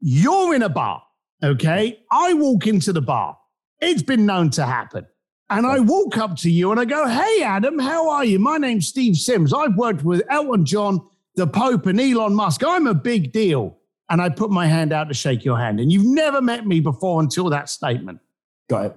[0.00, 1.02] You're in a bar,
[1.42, 2.00] okay?
[2.10, 3.36] I walk into the bar.
[3.80, 5.06] It's been known to happen.
[5.50, 8.38] And I walk up to you and I go, Hey, Adam, how are you?
[8.38, 9.52] My name's Steve Sims.
[9.52, 11.00] I've worked with Elton John,
[11.36, 12.62] the Pope, and Elon Musk.
[12.64, 13.78] I'm a big deal.
[14.10, 15.80] And I put my hand out to shake your hand.
[15.80, 18.20] And you've never met me before until that statement.
[18.70, 18.96] Got it.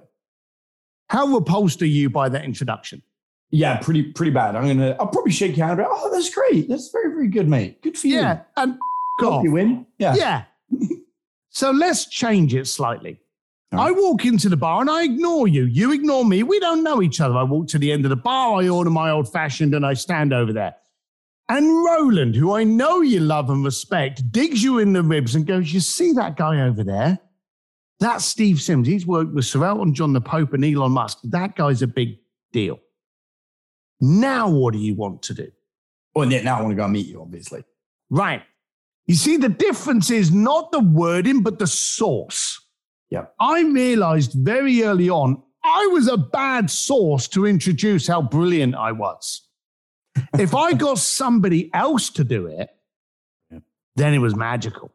[1.08, 3.02] How repulsed are you by that introduction?
[3.50, 4.56] Yeah, pretty pretty bad.
[4.56, 4.96] I'm gonna.
[4.98, 5.76] I'll probably shake your hand.
[5.76, 6.70] But, oh, that's great.
[6.70, 7.82] That's very very good, mate.
[7.82, 8.16] Good for you.
[8.16, 8.78] Yeah, and
[9.18, 9.86] Hope you win.
[9.98, 10.14] Yeah.
[10.14, 10.44] Yeah.
[11.50, 13.20] so let's change it slightly.
[13.72, 13.88] Right.
[13.88, 15.64] I walk into the bar and I ignore you.
[15.64, 16.42] You ignore me.
[16.42, 17.36] We don't know each other.
[17.36, 18.60] I walk to the end of the bar.
[18.60, 20.74] I order my old fashioned and I stand over there.
[21.48, 25.46] And Roland, who I know you love and respect, digs you in the ribs and
[25.46, 27.18] goes, You see that guy over there?
[27.98, 28.88] That's Steve Sims.
[28.88, 31.18] He's worked with Sir Elton John, the Pope, and Elon Musk.
[31.24, 32.18] That guy's a big
[32.52, 32.80] deal.
[34.00, 35.52] Now, what do you want to do?
[36.14, 37.64] Well, now I want to go meet you, obviously.
[38.10, 38.42] Right.
[39.06, 42.60] You see, the difference is not the wording, but the source.
[43.10, 43.26] Yeah.
[43.40, 48.92] I realized very early on I was a bad source to introduce how brilliant I
[48.92, 49.46] was.
[50.38, 52.68] if I got somebody else to do it,
[53.50, 53.60] yeah.
[53.96, 54.92] then it was magical.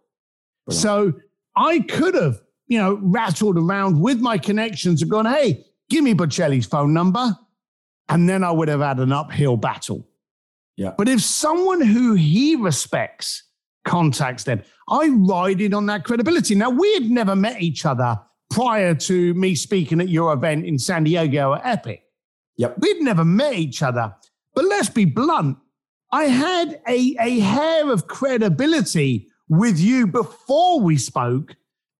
[0.65, 0.81] Brilliant.
[0.81, 1.13] So
[1.55, 6.13] I could have, you know, rattled around with my connections and gone, hey, give me
[6.13, 7.37] Bocelli's phone number.
[8.09, 10.07] And then I would have had an uphill battle.
[10.75, 10.93] Yeah.
[10.97, 13.43] But if someone who he respects
[13.87, 16.53] contacts them, I ride in on that credibility.
[16.53, 18.19] Now, we had never met each other
[18.49, 22.03] prior to me speaking at your event in San Diego at Epic.
[22.57, 22.77] Yep.
[22.79, 24.15] We'd never met each other.
[24.53, 25.57] But let's be blunt.
[26.11, 31.55] I had a, a hair of credibility with you before we spoke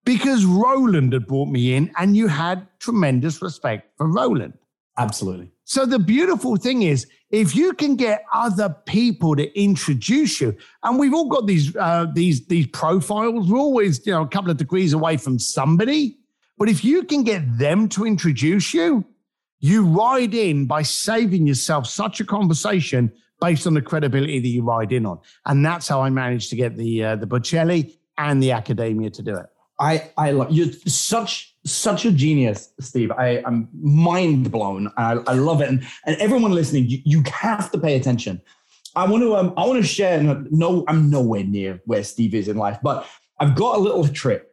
[0.05, 4.53] because Roland had brought me in and you had tremendous respect for Roland.
[4.97, 5.51] Absolutely.
[5.65, 10.97] So the beautiful thing is, if you can get other people to introduce you, and
[10.97, 14.57] we've all got these uh, these these profiles, we're always you know a couple of
[14.57, 16.17] degrees away from somebody.
[16.57, 19.05] But if you can get them to introduce you,
[19.59, 24.63] you ride in by saving yourself such a conversation based on the credibility that you
[24.63, 25.19] ride in on.
[25.45, 29.21] And that's how I managed to get the uh, the Bocelli and the Accademia to
[29.21, 29.45] do it.
[29.79, 33.11] I I love you're such such a genius, Steve.
[33.11, 34.91] I am mind blown.
[34.97, 38.41] I, I love it, and and everyone listening, you, you have to pay attention.
[38.95, 40.21] I want to um I want to share.
[40.49, 43.07] No, I'm nowhere near where Steve is in life, but
[43.39, 44.47] I've got a little trick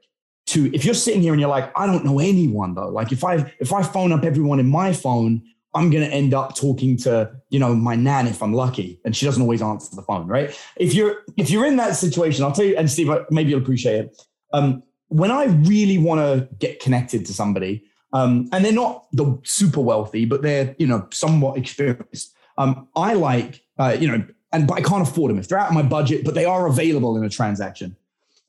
[0.46, 2.88] to if you're sitting here and you're like, I don't know anyone though.
[2.88, 6.54] Like if I if I phone up everyone in my phone, I'm gonna end up
[6.54, 9.00] talking to, you know, my nan if I'm lucky.
[9.04, 10.54] And she doesn't always answer the phone, right?
[10.76, 14.04] If you're if you're in that situation, I'll tell you, and Steve, maybe you'll appreciate
[14.04, 14.22] it.
[14.52, 19.38] Um, when I really want to get connected to somebody, um, and they're not the
[19.44, 22.34] super wealthy, but they're, you know, somewhat experienced.
[22.58, 25.68] Um, I like, uh, you know, and but I can't afford them if they're out
[25.68, 27.96] of my budget, but they are available in a transaction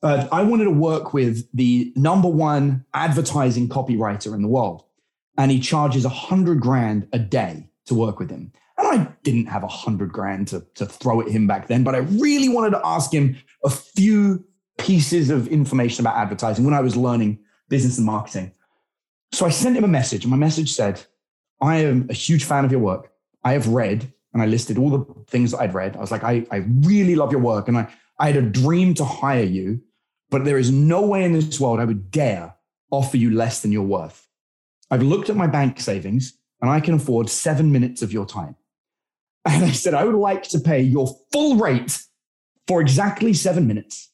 [0.02, 4.84] uh, I wanted to work with the number one advertising copywriter in the world.
[5.38, 8.52] And he charges a hundred grand a day to work with him.
[8.78, 11.94] And I didn't have a hundred grand to, to throw at him back then, but
[11.94, 14.44] I really wanted to ask him a few
[14.78, 18.52] pieces of information about advertising when I was learning business and marketing.
[19.32, 21.02] So I sent him a message, and my message said,
[21.60, 23.10] I am a huge fan of your work.
[23.42, 25.96] I have read, and I listed all the things that I'd read.
[25.96, 28.94] I was like, I, I really love your work, and I, I had a dream
[28.94, 29.80] to hire you
[30.30, 32.54] but there is no way in this world I would dare
[32.90, 34.28] offer you less than you're worth.
[34.90, 38.56] I've looked at my bank savings and I can afford seven minutes of your time.
[39.44, 42.02] And I said, I would like to pay your full rate
[42.66, 44.10] for exactly seven minutes.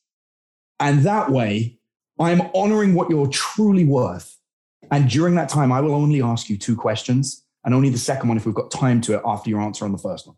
[0.82, 1.78] And that way,
[2.18, 4.36] I'm honoring what you're truly worth.
[4.90, 8.28] And during that time, I will only ask you two questions and only the second
[8.28, 10.36] one if we've got time to it after your answer on the first one.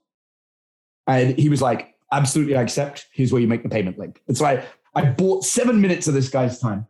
[1.07, 3.07] And he was like, absolutely, I accept.
[3.13, 4.21] Here's where you make the payment link.
[4.29, 4.63] And so I
[4.95, 6.87] I bought seven minutes of this guy's time.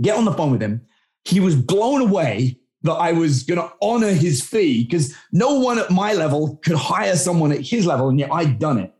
[0.00, 0.86] Get on the phone with him.
[1.24, 5.78] He was blown away that I was going to honor his fee because no one
[5.78, 8.94] at my level could hire someone at his level, and yet I'd done it.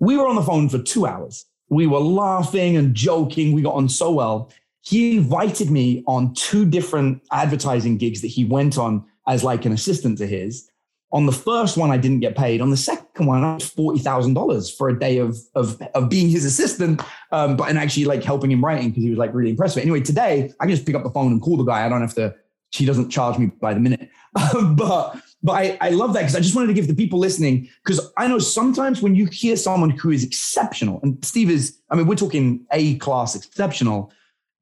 [0.00, 1.44] We were on the phone for two hours.
[1.72, 3.52] We were laughing and joking.
[3.52, 4.52] We got on so well.
[4.82, 9.72] He invited me on two different advertising gigs that he went on as like an
[9.72, 10.68] assistant to his.
[11.12, 12.60] On the first one, I didn't get paid.
[12.60, 16.10] On the second one, I was forty thousand dollars for a day of of of
[16.10, 19.32] being his assistant, um, but and actually like helping him writing because he was like
[19.32, 19.80] really impressed it.
[19.80, 21.86] Anyway, today I can just pick up the phone and call the guy.
[21.86, 22.34] I don't have to.
[22.70, 24.10] She doesn't charge me by the minute,
[24.74, 27.68] but but I, I love that because I just wanted to give the people listening
[27.84, 31.96] because I know sometimes when you hear someone who is exceptional, and Steve is, I
[31.96, 34.12] mean, we're talking A class exceptional,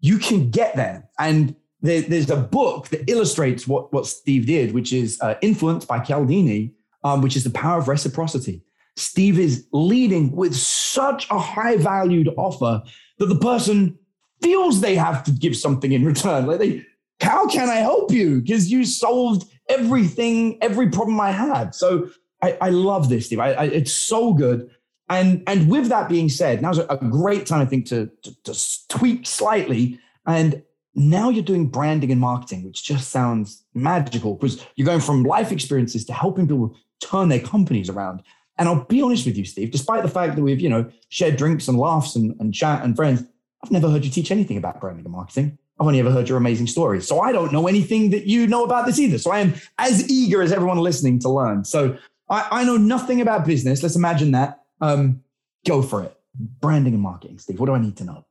[0.00, 1.08] you can get there.
[1.18, 5.84] And there, there's a book that illustrates what, what Steve did, which is uh, Influence
[5.84, 6.72] by Cialdini,
[7.04, 8.62] um, which is the power of reciprocity.
[8.96, 12.82] Steve is leading with such a high valued offer
[13.18, 13.98] that the person
[14.42, 16.46] feels they have to give something in return.
[16.46, 16.84] Like they,
[17.20, 18.40] how can I help you?
[18.40, 21.74] Because you solved everything, every problem I had.
[21.74, 22.10] So
[22.42, 23.40] I, I love this, Steve.
[23.40, 24.70] I, I, it's so good.
[25.08, 28.88] And and with that being said, now's a, great time I think to, to, to
[28.88, 30.62] tweak slightly and
[30.94, 35.52] now you're doing branding and marketing, which just sounds magical because you're going from life
[35.52, 38.22] experiences to helping people turn their companies around.
[38.58, 41.36] And I'll be honest with you, Steve, despite the fact that we've, you know, shared
[41.36, 43.24] drinks and laughs and, and chat and friends,
[43.62, 45.58] I've never heard you teach anything about branding and marketing.
[45.80, 47.08] I've only ever heard your amazing stories.
[47.08, 49.16] So I don't know anything that you know about this either.
[49.16, 51.64] So I am as eager as everyone listening to learn.
[51.64, 51.96] So
[52.28, 53.82] I, I know nothing about business.
[53.82, 54.60] Let's imagine that.
[54.82, 55.22] Um,
[55.66, 56.14] go for it.
[56.34, 57.58] Branding and marketing, Steve.
[57.58, 58.26] What do I need to know?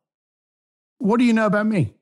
[0.99, 1.95] What do you know about me?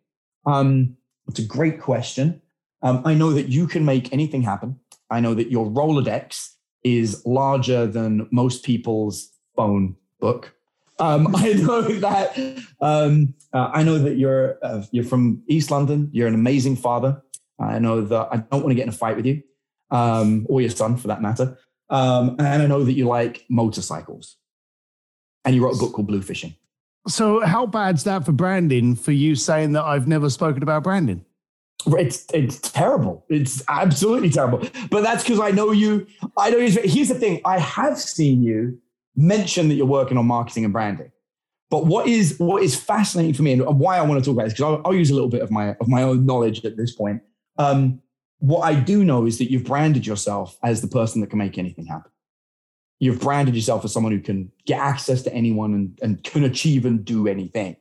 [0.46, 0.98] Um,
[1.30, 2.42] it's a great question.
[2.82, 4.80] Um, I know that you can make anything happen.
[5.10, 10.57] I know that your Rolodex is larger than most people's phone book.
[11.00, 16.10] Um, I know that um, uh, I know that you're uh, you're from East London.
[16.12, 17.22] You're an amazing father.
[17.60, 19.42] I know that I don't want to get in a fight with you,
[19.92, 21.58] um, or your son for that matter.
[21.90, 24.38] Um, and I know that you like motorcycles.
[25.46, 26.56] And you wrote a book called Bluefishing.
[27.08, 28.96] So, how bad's that for branding?
[28.96, 31.24] For you saying that I've never spoken about branding?
[31.86, 33.26] It's it's terrible.
[33.30, 34.68] It's absolutely terrible.
[34.92, 36.06] But that's because I know you.
[36.38, 36.82] I know you.
[36.84, 37.40] Here's the thing.
[37.46, 38.78] I have seen you
[39.18, 41.12] mention that you're working on marketing and branding.
[41.70, 44.46] But what is what is fascinating for me and why I want to talk about
[44.46, 46.78] this because I'll, I'll, use a little bit of my of my own knowledge at
[46.78, 47.22] this point.
[47.58, 48.02] Um,
[48.40, 51.58] what I do know is that you've branded yourself as the person that can make
[51.58, 52.12] anything happen.
[53.00, 56.86] You've branded yourself as someone who can get access to anyone and, and can achieve
[56.86, 57.76] and do anything.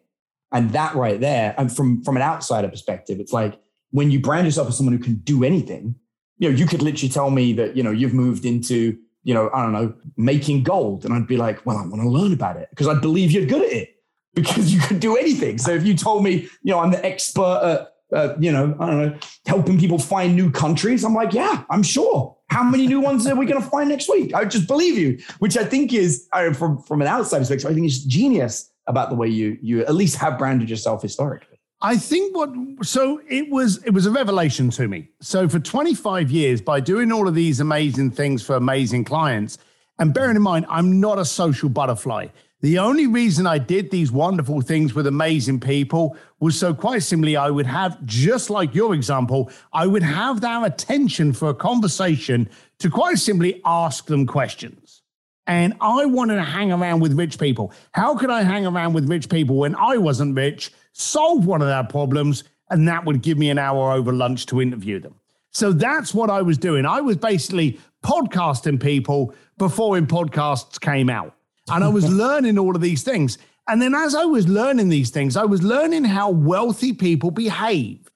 [0.50, 3.60] And that right there, and from from an outsider perspective, it's like
[3.90, 5.94] when you brand yourself as someone who can do anything,
[6.38, 9.50] you know, you could literally tell me that, you know, you've moved into, you know,
[9.52, 11.04] I don't know, making gold.
[11.04, 13.44] And I'd be like, well, I want to learn about it because I believe you're
[13.44, 13.96] good at it
[14.34, 15.58] because you could do anything.
[15.58, 18.86] So if you told me, you know, I'm the expert at uh, you know, I
[18.86, 21.04] don't know, helping people find new countries.
[21.04, 22.36] I'm like, yeah, I'm sure.
[22.50, 24.32] How many new ones are we going to find next week?
[24.32, 27.74] I just believe you, which I think is uh, from from an outside perspective, I
[27.74, 31.55] think it's genius about the way you you at least have branded yourself historically.
[31.82, 32.50] I think what
[32.82, 35.08] so it was it was a revelation to me.
[35.20, 39.58] So for 25 years, by doing all of these amazing things for amazing clients,
[39.98, 42.28] and bearing in mind, I'm not a social butterfly.
[42.62, 47.36] The only reason I did these wonderful things with amazing people was so quite simply
[47.36, 52.48] I would have, just like your example, I would have their attention for a conversation
[52.78, 55.02] to quite simply ask them questions.
[55.46, 57.72] And I wanted to hang around with rich people.
[57.92, 61.68] How could I hang around with rich people when I wasn't rich, solve one of
[61.68, 65.14] their problems, and that would give me an hour over lunch to interview them?
[65.52, 66.84] So that's what I was doing.
[66.84, 71.34] I was basically podcasting people before in podcasts came out.
[71.70, 73.38] And I was learning all of these things.
[73.68, 78.10] And then as I was learning these things, I was learning how wealthy people behaved.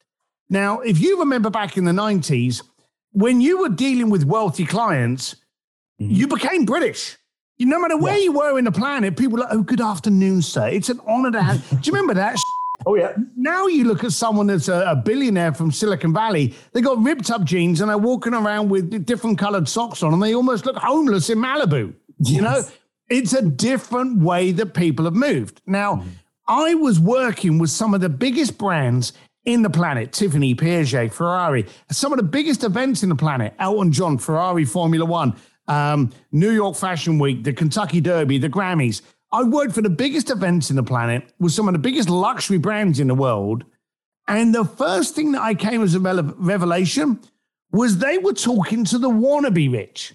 [0.48, 2.62] Now, if you remember back in the 90s,
[3.12, 5.34] when you were dealing with wealthy clients,
[6.00, 6.12] mm-hmm.
[6.12, 7.16] you became British.
[7.56, 8.24] You, no matter where yeah.
[8.24, 10.68] you were in the planet, people were like, oh, good afternoon, sir.
[10.68, 11.68] It's an honor to have.
[11.68, 12.36] Do you remember that?
[12.86, 13.14] Oh, yeah.
[13.36, 17.44] Now you look at someone that's a, billionaire from Silicon Valley, they got ripped up
[17.44, 21.30] jeans and they're walking around with different colored socks on and they almost look homeless
[21.30, 21.94] in Malibu.
[22.18, 22.36] Yes.
[22.36, 22.62] You know,
[23.08, 25.60] it's a different way that people have moved.
[25.66, 26.08] Now, mm.
[26.48, 29.12] I was working with some of the biggest brands
[29.44, 33.92] in the planet Tiffany, Piaget, Ferrari, some of the biggest events in the planet Elton
[33.92, 35.34] John, Ferrari Formula One,
[35.68, 39.02] um, New York Fashion Week, the Kentucky Derby, the Grammys.
[39.32, 42.58] I worked for the biggest events in the planet with some of the biggest luxury
[42.58, 43.64] brands in the world.
[44.26, 47.20] And the first thing that I came as a revelation
[47.72, 50.14] was they were talking to the wannabe rich.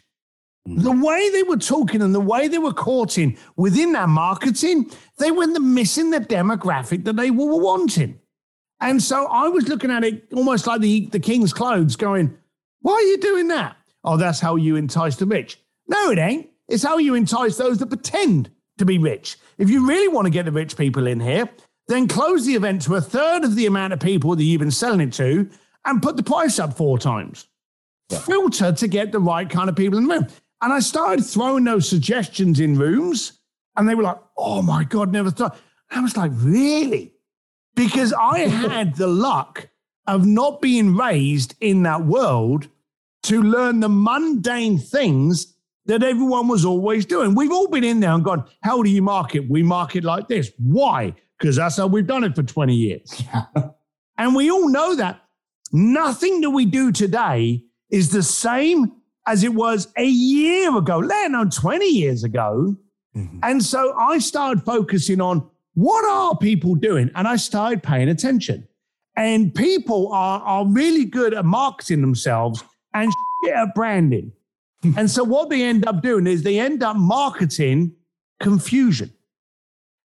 [0.65, 0.79] Hmm.
[0.79, 5.31] The way they were talking and the way they were courting within that marketing, they
[5.31, 8.19] were missing the demographic that they were wanting.
[8.81, 12.37] And so I was looking at it almost like the, the king's clothes, going,
[12.81, 13.77] Why are you doing that?
[14.03, 15.59] Oh, that's how you entice the rich.
[15.87, 16.49] No, it ain't.
[16.67, 19.37] It's how you entice those that pretend to be rich.
[19.57, 21.49] If you really want to get the rich people in here,
[21.87, 24.71] then close the event to a third of the amount of people that you've been
[24.71, 25.49] selling it to
[25.85, 27.47] and put the price up four times.
[28.09, 28.19] Yeah.
[28.19, 30.27] Filter to get the right kind of people in the room.
[30.61, 33.39] And I started throwing those suggestions in rooms,
[33.75, 35.57] and they were like, oh my God, never thought.
[35.91, 37.13] I was like, really?
[37.75, 39.69] Because I had the luck
[40.07, 42.67] of not being raised in that world
[43.23, 45.54] to learn the mundane things
[45.85, 47.35] that everyone was always doing.
[47.35, 49.49] We've all been in there and gone, how do you market?
[49.49, 50.51] We market like this.
[50.57, 51.13] Why?
[51.37, 53.23] Because that's how we've done it for 20 years.
[54.17, 55.21] and we all know that
[55.71, 58.91] nothing that we do today is the same
[59.27, 62.75] as it was a year ago, let alone 20 years ago.
[63.15, 63.39] Mm-hmm.
[63.43, 67.11] And so I started focusing on what are people doing?
[67.15, 68.67] And I started paying attention.
[69.15, 72.63] And people are, are really good at marketing themselves
[72.93, 73.11] and
[73.43, 74.31] shit at branding.
[74.97, 77.95] And so what they end up doing is they end up marketing
[78.39, 79.11] confusion.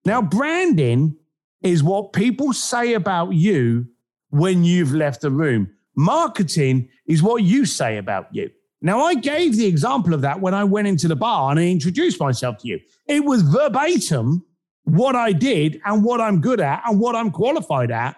[0.05, 1.17] Now, branding
[1.61, 3.87] is what people say about you
[4.29, 5.71] when you've left the room.
[5.95, 8.49] Marketing is what you say about you.
[8.81, 11.67] Now, I gave the example of that when I went into the bar and I
[11.67, 12.79] introduced myself to you.
[13.07, 14.45] It was verbatim
[14.83, 18.15] what I did and what I'm good at and what I'm qualified at.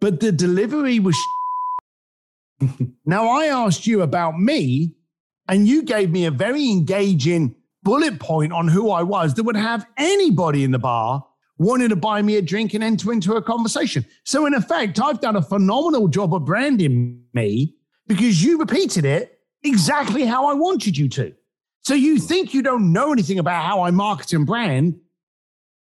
[0.00, 1.16] But the delivery was.
[3.06, 4.94] now, I asked you about me,
[5.48, 9.56] and you gave me a very engaging bullet point on who I was that would
[9.56, 11.26] have anybody in the bar
[11.58, 14.04] wanting to buy me a drink and enter into a conversation.
[14.24, 17.76] So, in effect, I've done a phenomenal job of branding me
[18.06, 21.34] because you repeated it exactly how I wanted you to.
[21.84, 22.26] So you hmm.
[22.26, 24.98] think you don't know anything about how I market and brand,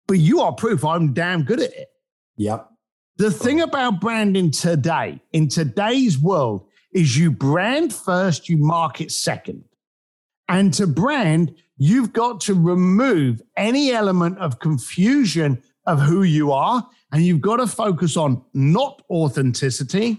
[0.08, 1.90] but you are proof I'm damn good at it.
[2.38, 2.68] Yep.
[3.18, 9.64] The thing about branding today, in today's world, is you brand first, you market second.
[10.48, 16.88] And to brand, you've got to remove any element of confusion of who you are.
[17.12, 20.18] And you've got to focus on not authenticity,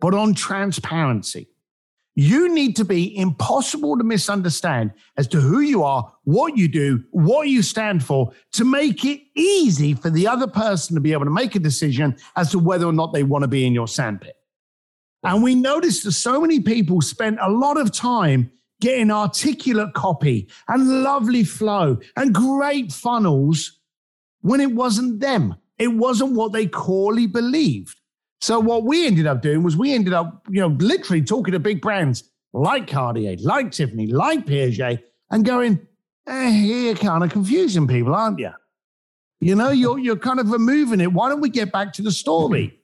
[0.00, 1.48] but on transparency.
[2.16, 7.02] You need to be impossible to misunderstand as to who you are, what you do,
[7.10, 11.24] what you stand for, to make it easy for the other person to be able
[11.24, 13.88] to make a decision as to whether or not they want to be in your
[13.88, 14.36] sandpit.
[15.24, 18.50] And we noticed that so many people spent a lot of time
[18.80, 23.80] getting articulate copy and lovely flow and great funnels
[24.42, 25.54] when it wasn't them.
[25.78, 27.98] It wasn't what they corely believed.
[28.40, 31.58] So what we ended up doing was we ended up, you know, literally talking to
[31.58, 35.80] big brands like Cartier, like Tiffany, like Piaget, and going,
[36.28, 38.50] eh, you're kind of confusing people, aren't you?
[39.40, 41.12] You know, you're you're kind of removing it.
[41.12, 42.78] Why don't we get back to the story?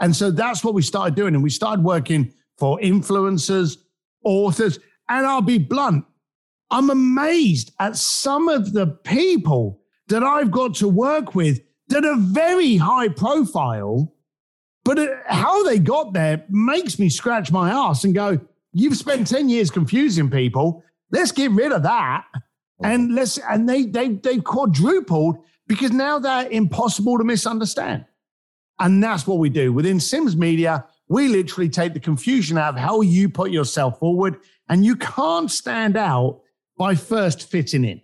[0.00, 1.34] And so that's what we started doing.
[1.34, 3.76] And we started working for influencers,
[4.24, 4.78] authors.
[5.08, 6.04] And I'll be blunt,
[6.70, 12.16] I'm amazed at some of the people that I've got to work with that are
[12.16, 14.14] very high profile
[14.84, 18.38] but it, how they got there makes me scratch my ass and go,
[18.72, 20.84] you've spent 10 years confusing people.
[21.10, 22.24] Let's get rid of that.
[22.34, 22.84] Mm-hmm.
[22.84, 28.04] And let's and they they they quadrupled because now they're impossible to misunderstand.
[28.78, 29.72] And that's what we do.
[29.72, 34.38] Within Sims Media, we literally take the confusion out of how you put yourself forward.
[34.68, 36.40] And you can't stand out
[36.76, 38.00] by first fitting in.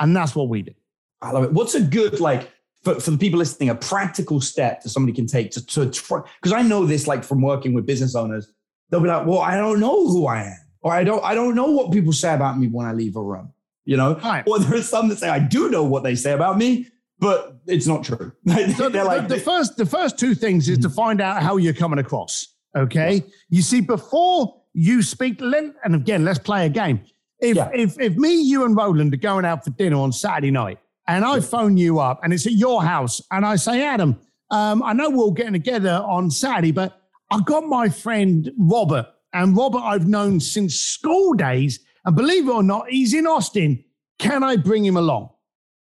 [0.00, 0.72] And that's what we do.
[1.20, 1.52] I love it.
[1.52, 2.50] What's a good like
[2.82, 6.20] for, for the people listening, a practical step that somebody can take to, to try.
[6.40, 8.50] Because I know this, like from working with business owners,
[8.90, 10.58] they'll be like, well, I don't know who I am.
[10.80, 13.22] Or I don't, I don't know what people say about me when I leave a
[13.22, 13.52] room.
[13.84, 14.46] You know, right.
[14.46, 16.88] or there are some that say I do know what they say about me,
[17.18, 18.32] but it's not true.
[18.76, 21.74] so the, like, the, first, the first two things is to find out how you're
[21.74, 22.54] coming across.
[22.76, 23.32] Okay, yeah.
[23.48, 27.00] you see, before you speak, and again, let's play a game.
[27.40, 27.70] If yeah.
[27.72, 31.24] if if me, you, and Roland are going out for dinner on Saturday night, and
[31.24, 34.92] I phone you up and it's at your house and I say, Adam, um, I
[34.92, 37.00] know we're all getting together on Saturday, but
[37.30, 41.80] I got my friend Robert, and Robert I've known since school days.
[42.04, 43.84] And believe it or not, he's in Austin.
[44.18, 45.30] Can I bring him along?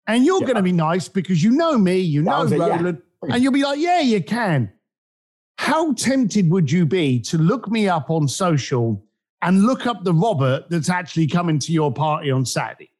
[0.07, 0.47] And you're yeah.
[0.47, 3.33] going to be nice because you know me, you know Roland, yeah.
[3.33, 4.71] and you'll be like, yeah, you can.
[5.57, 9.03] How tempted would you be to look me up on social
[9.41, 12.91] and look up the Robert that's actually coming to your party on Saturday?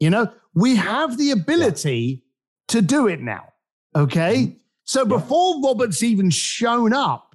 [0.00, 2.80] You know, we have the ability yeah.
[2.80, 3.52] to do it now.
[3.94, 4.36] Okay.
[4.36, 4.56] Mm-hmm.
[4.84, 5.62] So before.
[5.62, 7.32] Robert's even shown up,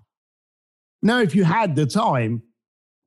[1.02, 2.42] now, if you had the time,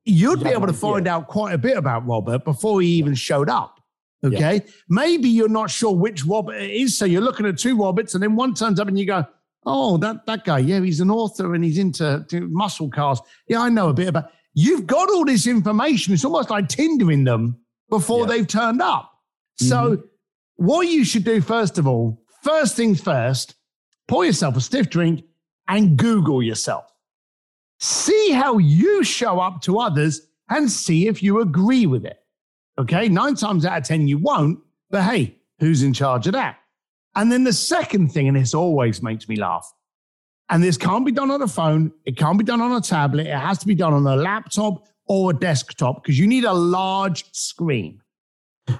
[0.05, 3.49] you'd be able to find out quite a bit about Robert before he even showed
[3.49, 3.80] up.
[4.23, 4.61] Okay.
[4.87, 6.97] Maybe you're not sure which Robert it is.
[6.97, 9.25] So you're looking at two Roberts, and then one turns up and you go,
[9.65, 10.59] Oh, that, that guy.
[10.59, 13.21] Yeah, he's an author and he's into muscle cars.
[13.47, 14.31] Yeah, I know a bit about.
[14.53, 16.13] You've got all this information.
[16.13, 17.57] It's almost like Tindering them
[17.89, 19.11] before they've turned up.
[19.57, 20.01] So, mm-hmm.
[20.55, 23.55] what you should do, first of all, first things first,
[24.07, 25.23] pour yourself a stiff drink
[25.67, 26.85] and Google yourself.
[27.79, 32.20] See how you show up to others and see if you agree with it.
[32.81, 33.09] Okay.
[33.09, 34.59] Nine times out of 10, you won't,
[34.89, 36.57] but hey, who's in charge of that?
[37.15, 39.71] And then the second thing, and this always makes me laugh,
[40.49, 43.27] and this can't be done on a phone, it can't be done on a tablet,
[43.27, 46.53] it has to be done on a laptop or a desktop because you need a
[46.53, 48.01] large screen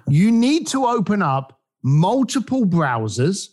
[0.08, 3.50] you need to open up multiple browsers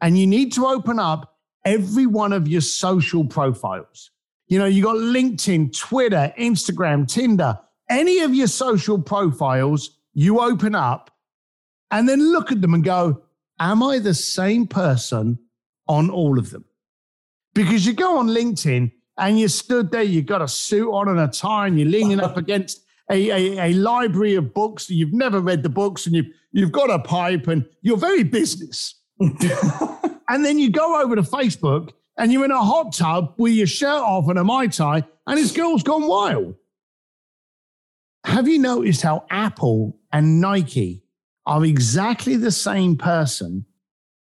[0.00, 4.10] and you need to open up every one of your social profiles.
[4.46, 7.58] You know, you got LinkedIn, Twitter, Instagram, Tinder,
[7.88, 11.10] any of your social profiles, you open up
[11.90, 13.22] and then look at them and go,
[13.58, 15.38] Am I the same person
[15.88, 16.64] on all of them?
[17.54, 21.18] Because you go on LinkedIn and you stood there, you got a suit on and
[21.18, 24.86] a tie, and you're leaning up against a, a, a library of books.
[24.86, 28.24] That you've never read the books and you've, you've got a pipe and you're very
[28.24, 29.00] business.
[29.18, 33.66] and then you go over to Facebook and you're in a hot tub with your
[33.66, 36.54] shirt off and a Mai Tai and this girl's gone wild.
[38.26, 41.04] Have you noticed how Apple and Nike
[41.46, 43.64] are exactly the same person,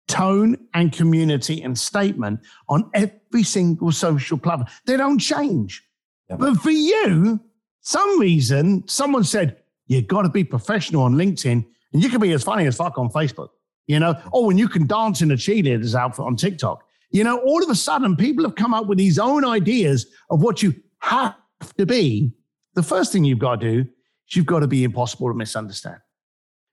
[0.10, 4.68] tone and community and statement on every single social platform?
[4.86, 5.82] They don't change.
[6.30, 6.36] Yeah.
[6.36, 7.39] But for you,
[7.80, 9.56] some reason, someone said,
[9.88, 12.97] you've got to be professional on LinkedIn and you can be as funny as fuck
[12.97, 13.49] on Facebook,
[13.88, 14.20] you know?
[14.34, 16.84] Oh, and you can dance in a cheerleader's outfit on TikTok.
[17.12, 20.43] You know, all of a sudden, people have come up with these own ideas of
[20.43, 21.36] what you have
[21.78, 22.34] to be
[22.76, 26.00] the first thing you've got to do is you've got to be impossible to misunderstand.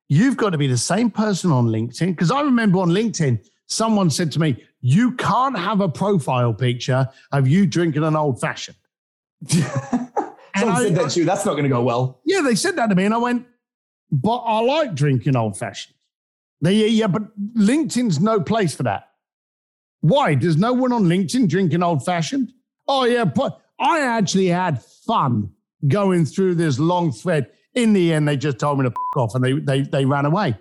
[0.08, 2.08] You've got to be the same person on LinkedIn.
[2.08, 7.08] Because I remember on LinkedIn, someone said to me, You can't have a profile picture
[7.32, 8.76] of you drinking an old fashioned.
[10.56, 11.24] Someone I, said that to you.
[11.24, 12.20] That's not going to go well.
[12.26, 13.04] Yeah, they said that to me.
[13.04, 13.46] And I went,
[14.10, 15.94] But I like drinking old fashioned.
[16.60, 17.22] They, yeah, yeah, but
[17.54, 19.10] LinkedIn's no place for that.
[20.00, 20.34] Why?
[20.34, 22.52] There's no one on LinkedIn drinking old fashioned?
[22.88, 23.24] Oh, yeah.
[23.24, 25.52] But I actually had fun
[25.88, 27.50] going through this long thread.
[27.74, 30.26] In the end, they just told me to f off and they, they, they ran
[30.26, 30.56] away.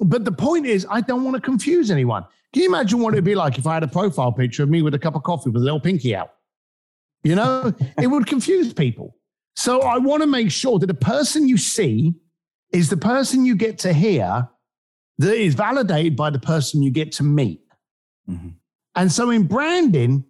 [0.00, 2.24] But the point is, I don't want to confuse anyone.
[2.52, 4.82] Can you imagine what it'd be like if I had a profile picture of me
[4.82, 6.32] with a cup of coffee with a little pinky out?
[7.22, 9.16] You know, it would confuse people.
[9.56, 12.14] So I want to make sure that the person you see
[12.72, 14.48] is the person you get to hear
[15.18, 17.60] that is validated by the person you get to meet.
[18.28, 18.50] Mm-hmm.
[18.94, 20.24] And so in branding,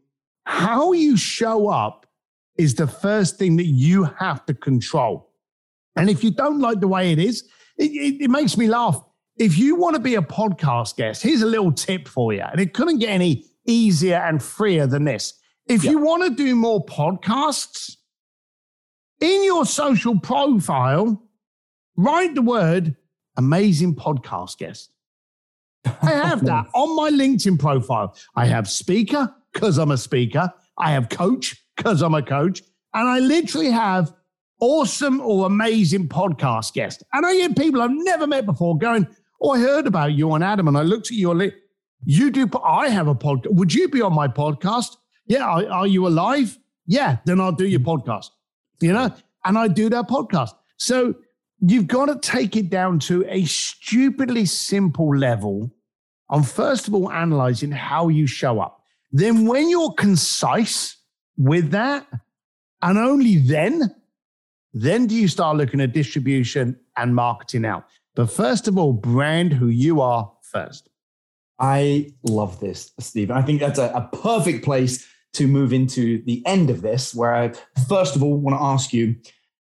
[0.45, 2.07] how you show up
[2.59, 5.31] is the first thing that you have to control.
[5.97, 7.49] And if you don't like the way it is,
[7.79, 9.01] it, it, it makes me laugh.
[9.37, 12.43] If you want to be a podcast guest, here's a little tip for you.
[12.43, 15.35] And it couldn't get any easier and freer than this.
[15.67, 17.97] If you want to do more podcasts,
[19.21, 21.23] in your social profile,
[21.97, 22.97] write the word
[23.37, 24.93] amazing podcast guest.
[25.85, 28.17] I have that on my LinkedIn profile.
[28.35, 30.53] I have speaker because I'm a speaker.
[30.77, 32.63] I have coach because I'm a coach.
[32.93, 34.13] And I literally have
[34.61, 37.03] awesome or amazing podcast guests.
[37.13, 39.07] And I get people I've never met before going,
[39.41, 40.67] Oh, I heard about you on Adam.
[40.69, 41.55] And I looked at your list.
[42.05, 43.53] You do, I have a podcast.
[43.53, 44.97] Would you be on my podcast?
[45.27, 45.45] Yeah.
[45.45, 46.59] Are, are you alive?
[46.87, 47.19] Yeah.
[47.25, 48.27] Then I'll do your podcast,
[48.81, 49.15] you know?
[49.45, 50.51] And I do that podcast.
[50.77, 51.15] So
[51.61, 55.71] you've got to take it down to a stupidly simple level
[56.29, 58.83] on first of all analyzing how you show up.
[59.11, 60.98] Then, when you're concise
[61.39, 62.07] with that,
[62.83, 63.95] and only then,
[64.73, 67.87] then do you start looking at distribution and marketing out.
[68.15, 70.89] But first of all, brand who you are first.
[71.59, 73.31] I love this, Steve.
[73.31, 77.35] I think that's a, a perfect place to move into the end of this, where
[77.35, 77.53] I
[77.89, 79.17] first of all want to ask you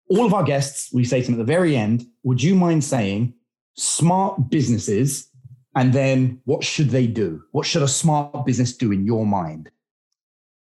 [0.09, 2.85] all of our guests, we say to them at the very end, would you mind
[2.85, 3.35] saying
[3.75, 5.29] smart businesses
[5.75, 7.43] and then what should they do?
[7.53, 9.70] What should a smart business do in your mind?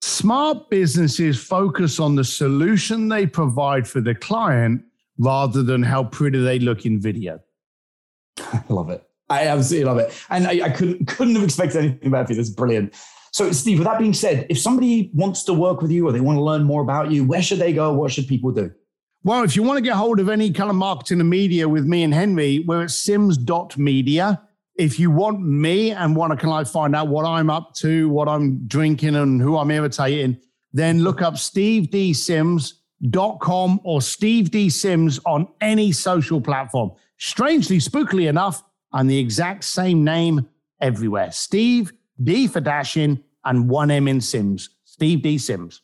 [0.03, 4.83] Smart businesses focus on the solution they provide for the client
[5.19, 7.41] rather than how pretty they look in video.
[8.39, 9.07] I love it.
[9.29, 10.25] I absolutely love it.
[10.31, 12.35] And I, I couldn't, couldn't have expected anything better.
[12.35, 12.95] That's brilliant.
[13.33, 16.21] So, Steve, with that being said, if somebody wants to work with you or they
[16.21, 17.93] want to learn more about you, where should they go?
[17.93, 18.73] What should people do?
[19.23, 21.85] Well, if you want to get hold of any kind of marketing and media with
[21.85, 24.43] me and Henry, we're at sims.media.
[24.77, 28.09] If you want me and want to kind of find out what I'm up to,
[28.09, 30.39] what I'm drinking, and who I'm irritating,
[30.73, 34.71] then look up stevedsims.com or Steve D.
[34.71, 36.93] Sims on any social platform.
[37.19, 40.49] Strangely, spookily enough, I'm the exact same name
[40.81, 41.31] everywhere.
[41.33, 41.93] Steve
[42.23, 44.71] D for dashing and one M in Sims.
[44.85, 45.39] Steve D.
[45.39, 45.83] Sims.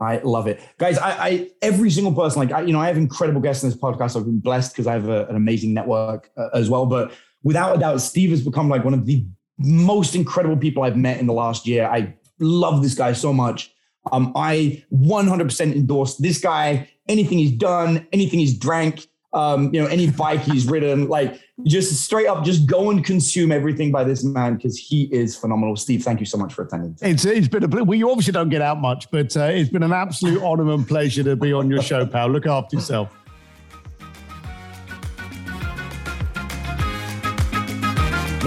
[0.00, 0.96] I love it, guys.
[0.96, 3.78] I, I every single person, like I, you know, I have incredible guests in this
[3.78, 4.16] podcast.
[4.16, 6.86] I've been blessed because I have a, an amazing network uh, as well.
[6.86, 7.12] But
[7.42, 9.26] without a doubt, Steve has become like one of the
[9.58, 11.86] most incredible people I've met in the last year.
[11.86, 13.72] I love this guy so much.
[14.12, 16.88] Um, I 100% endorse this guy.
[17.08, 21.94] Anything he's done, anything he's drank, um, you know, any bike he's ridden, like just
[22.02, 25.76] straight up, just go and consume everything by this man because he is phenomenal.
[25.76, 26.96] Steve, thank you so much for attending.
[27.02, 29.82] It's, it's been a well, you obviously don't get out much, but uh, it's been
[29.82, 32.28] an absolute honor and pleasure to be on your show, pal.
[32.28, 33.10] Look after yourself.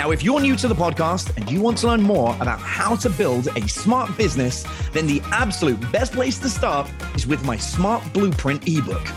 [0.01, 2.95] Now, if you're new to the podcast and you want to learn more about how
[2.95, 7.55] to build a smart business, then the absolute best place to start is with my
[7.55, 9.07] Smart Blueprint ebook.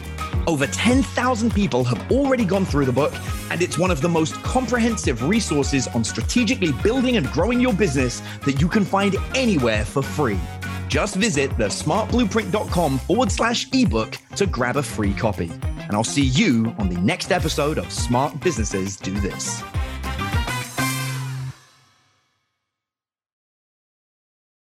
[0.46, 3.14] Over 10,000 people have already gone through the book,
[3.50, 8.20] and it's one of the most comprehensive resources on strategically building and growing your business
[8.44, 10.38] that you can find anywhere for free.
[10.88, 15.50] Just visit thesmartblueprint.com forward slash ebook to grab a free copy.
[15.78, 19.62] And I'll see you on the next episode of Smart Businesses Do This.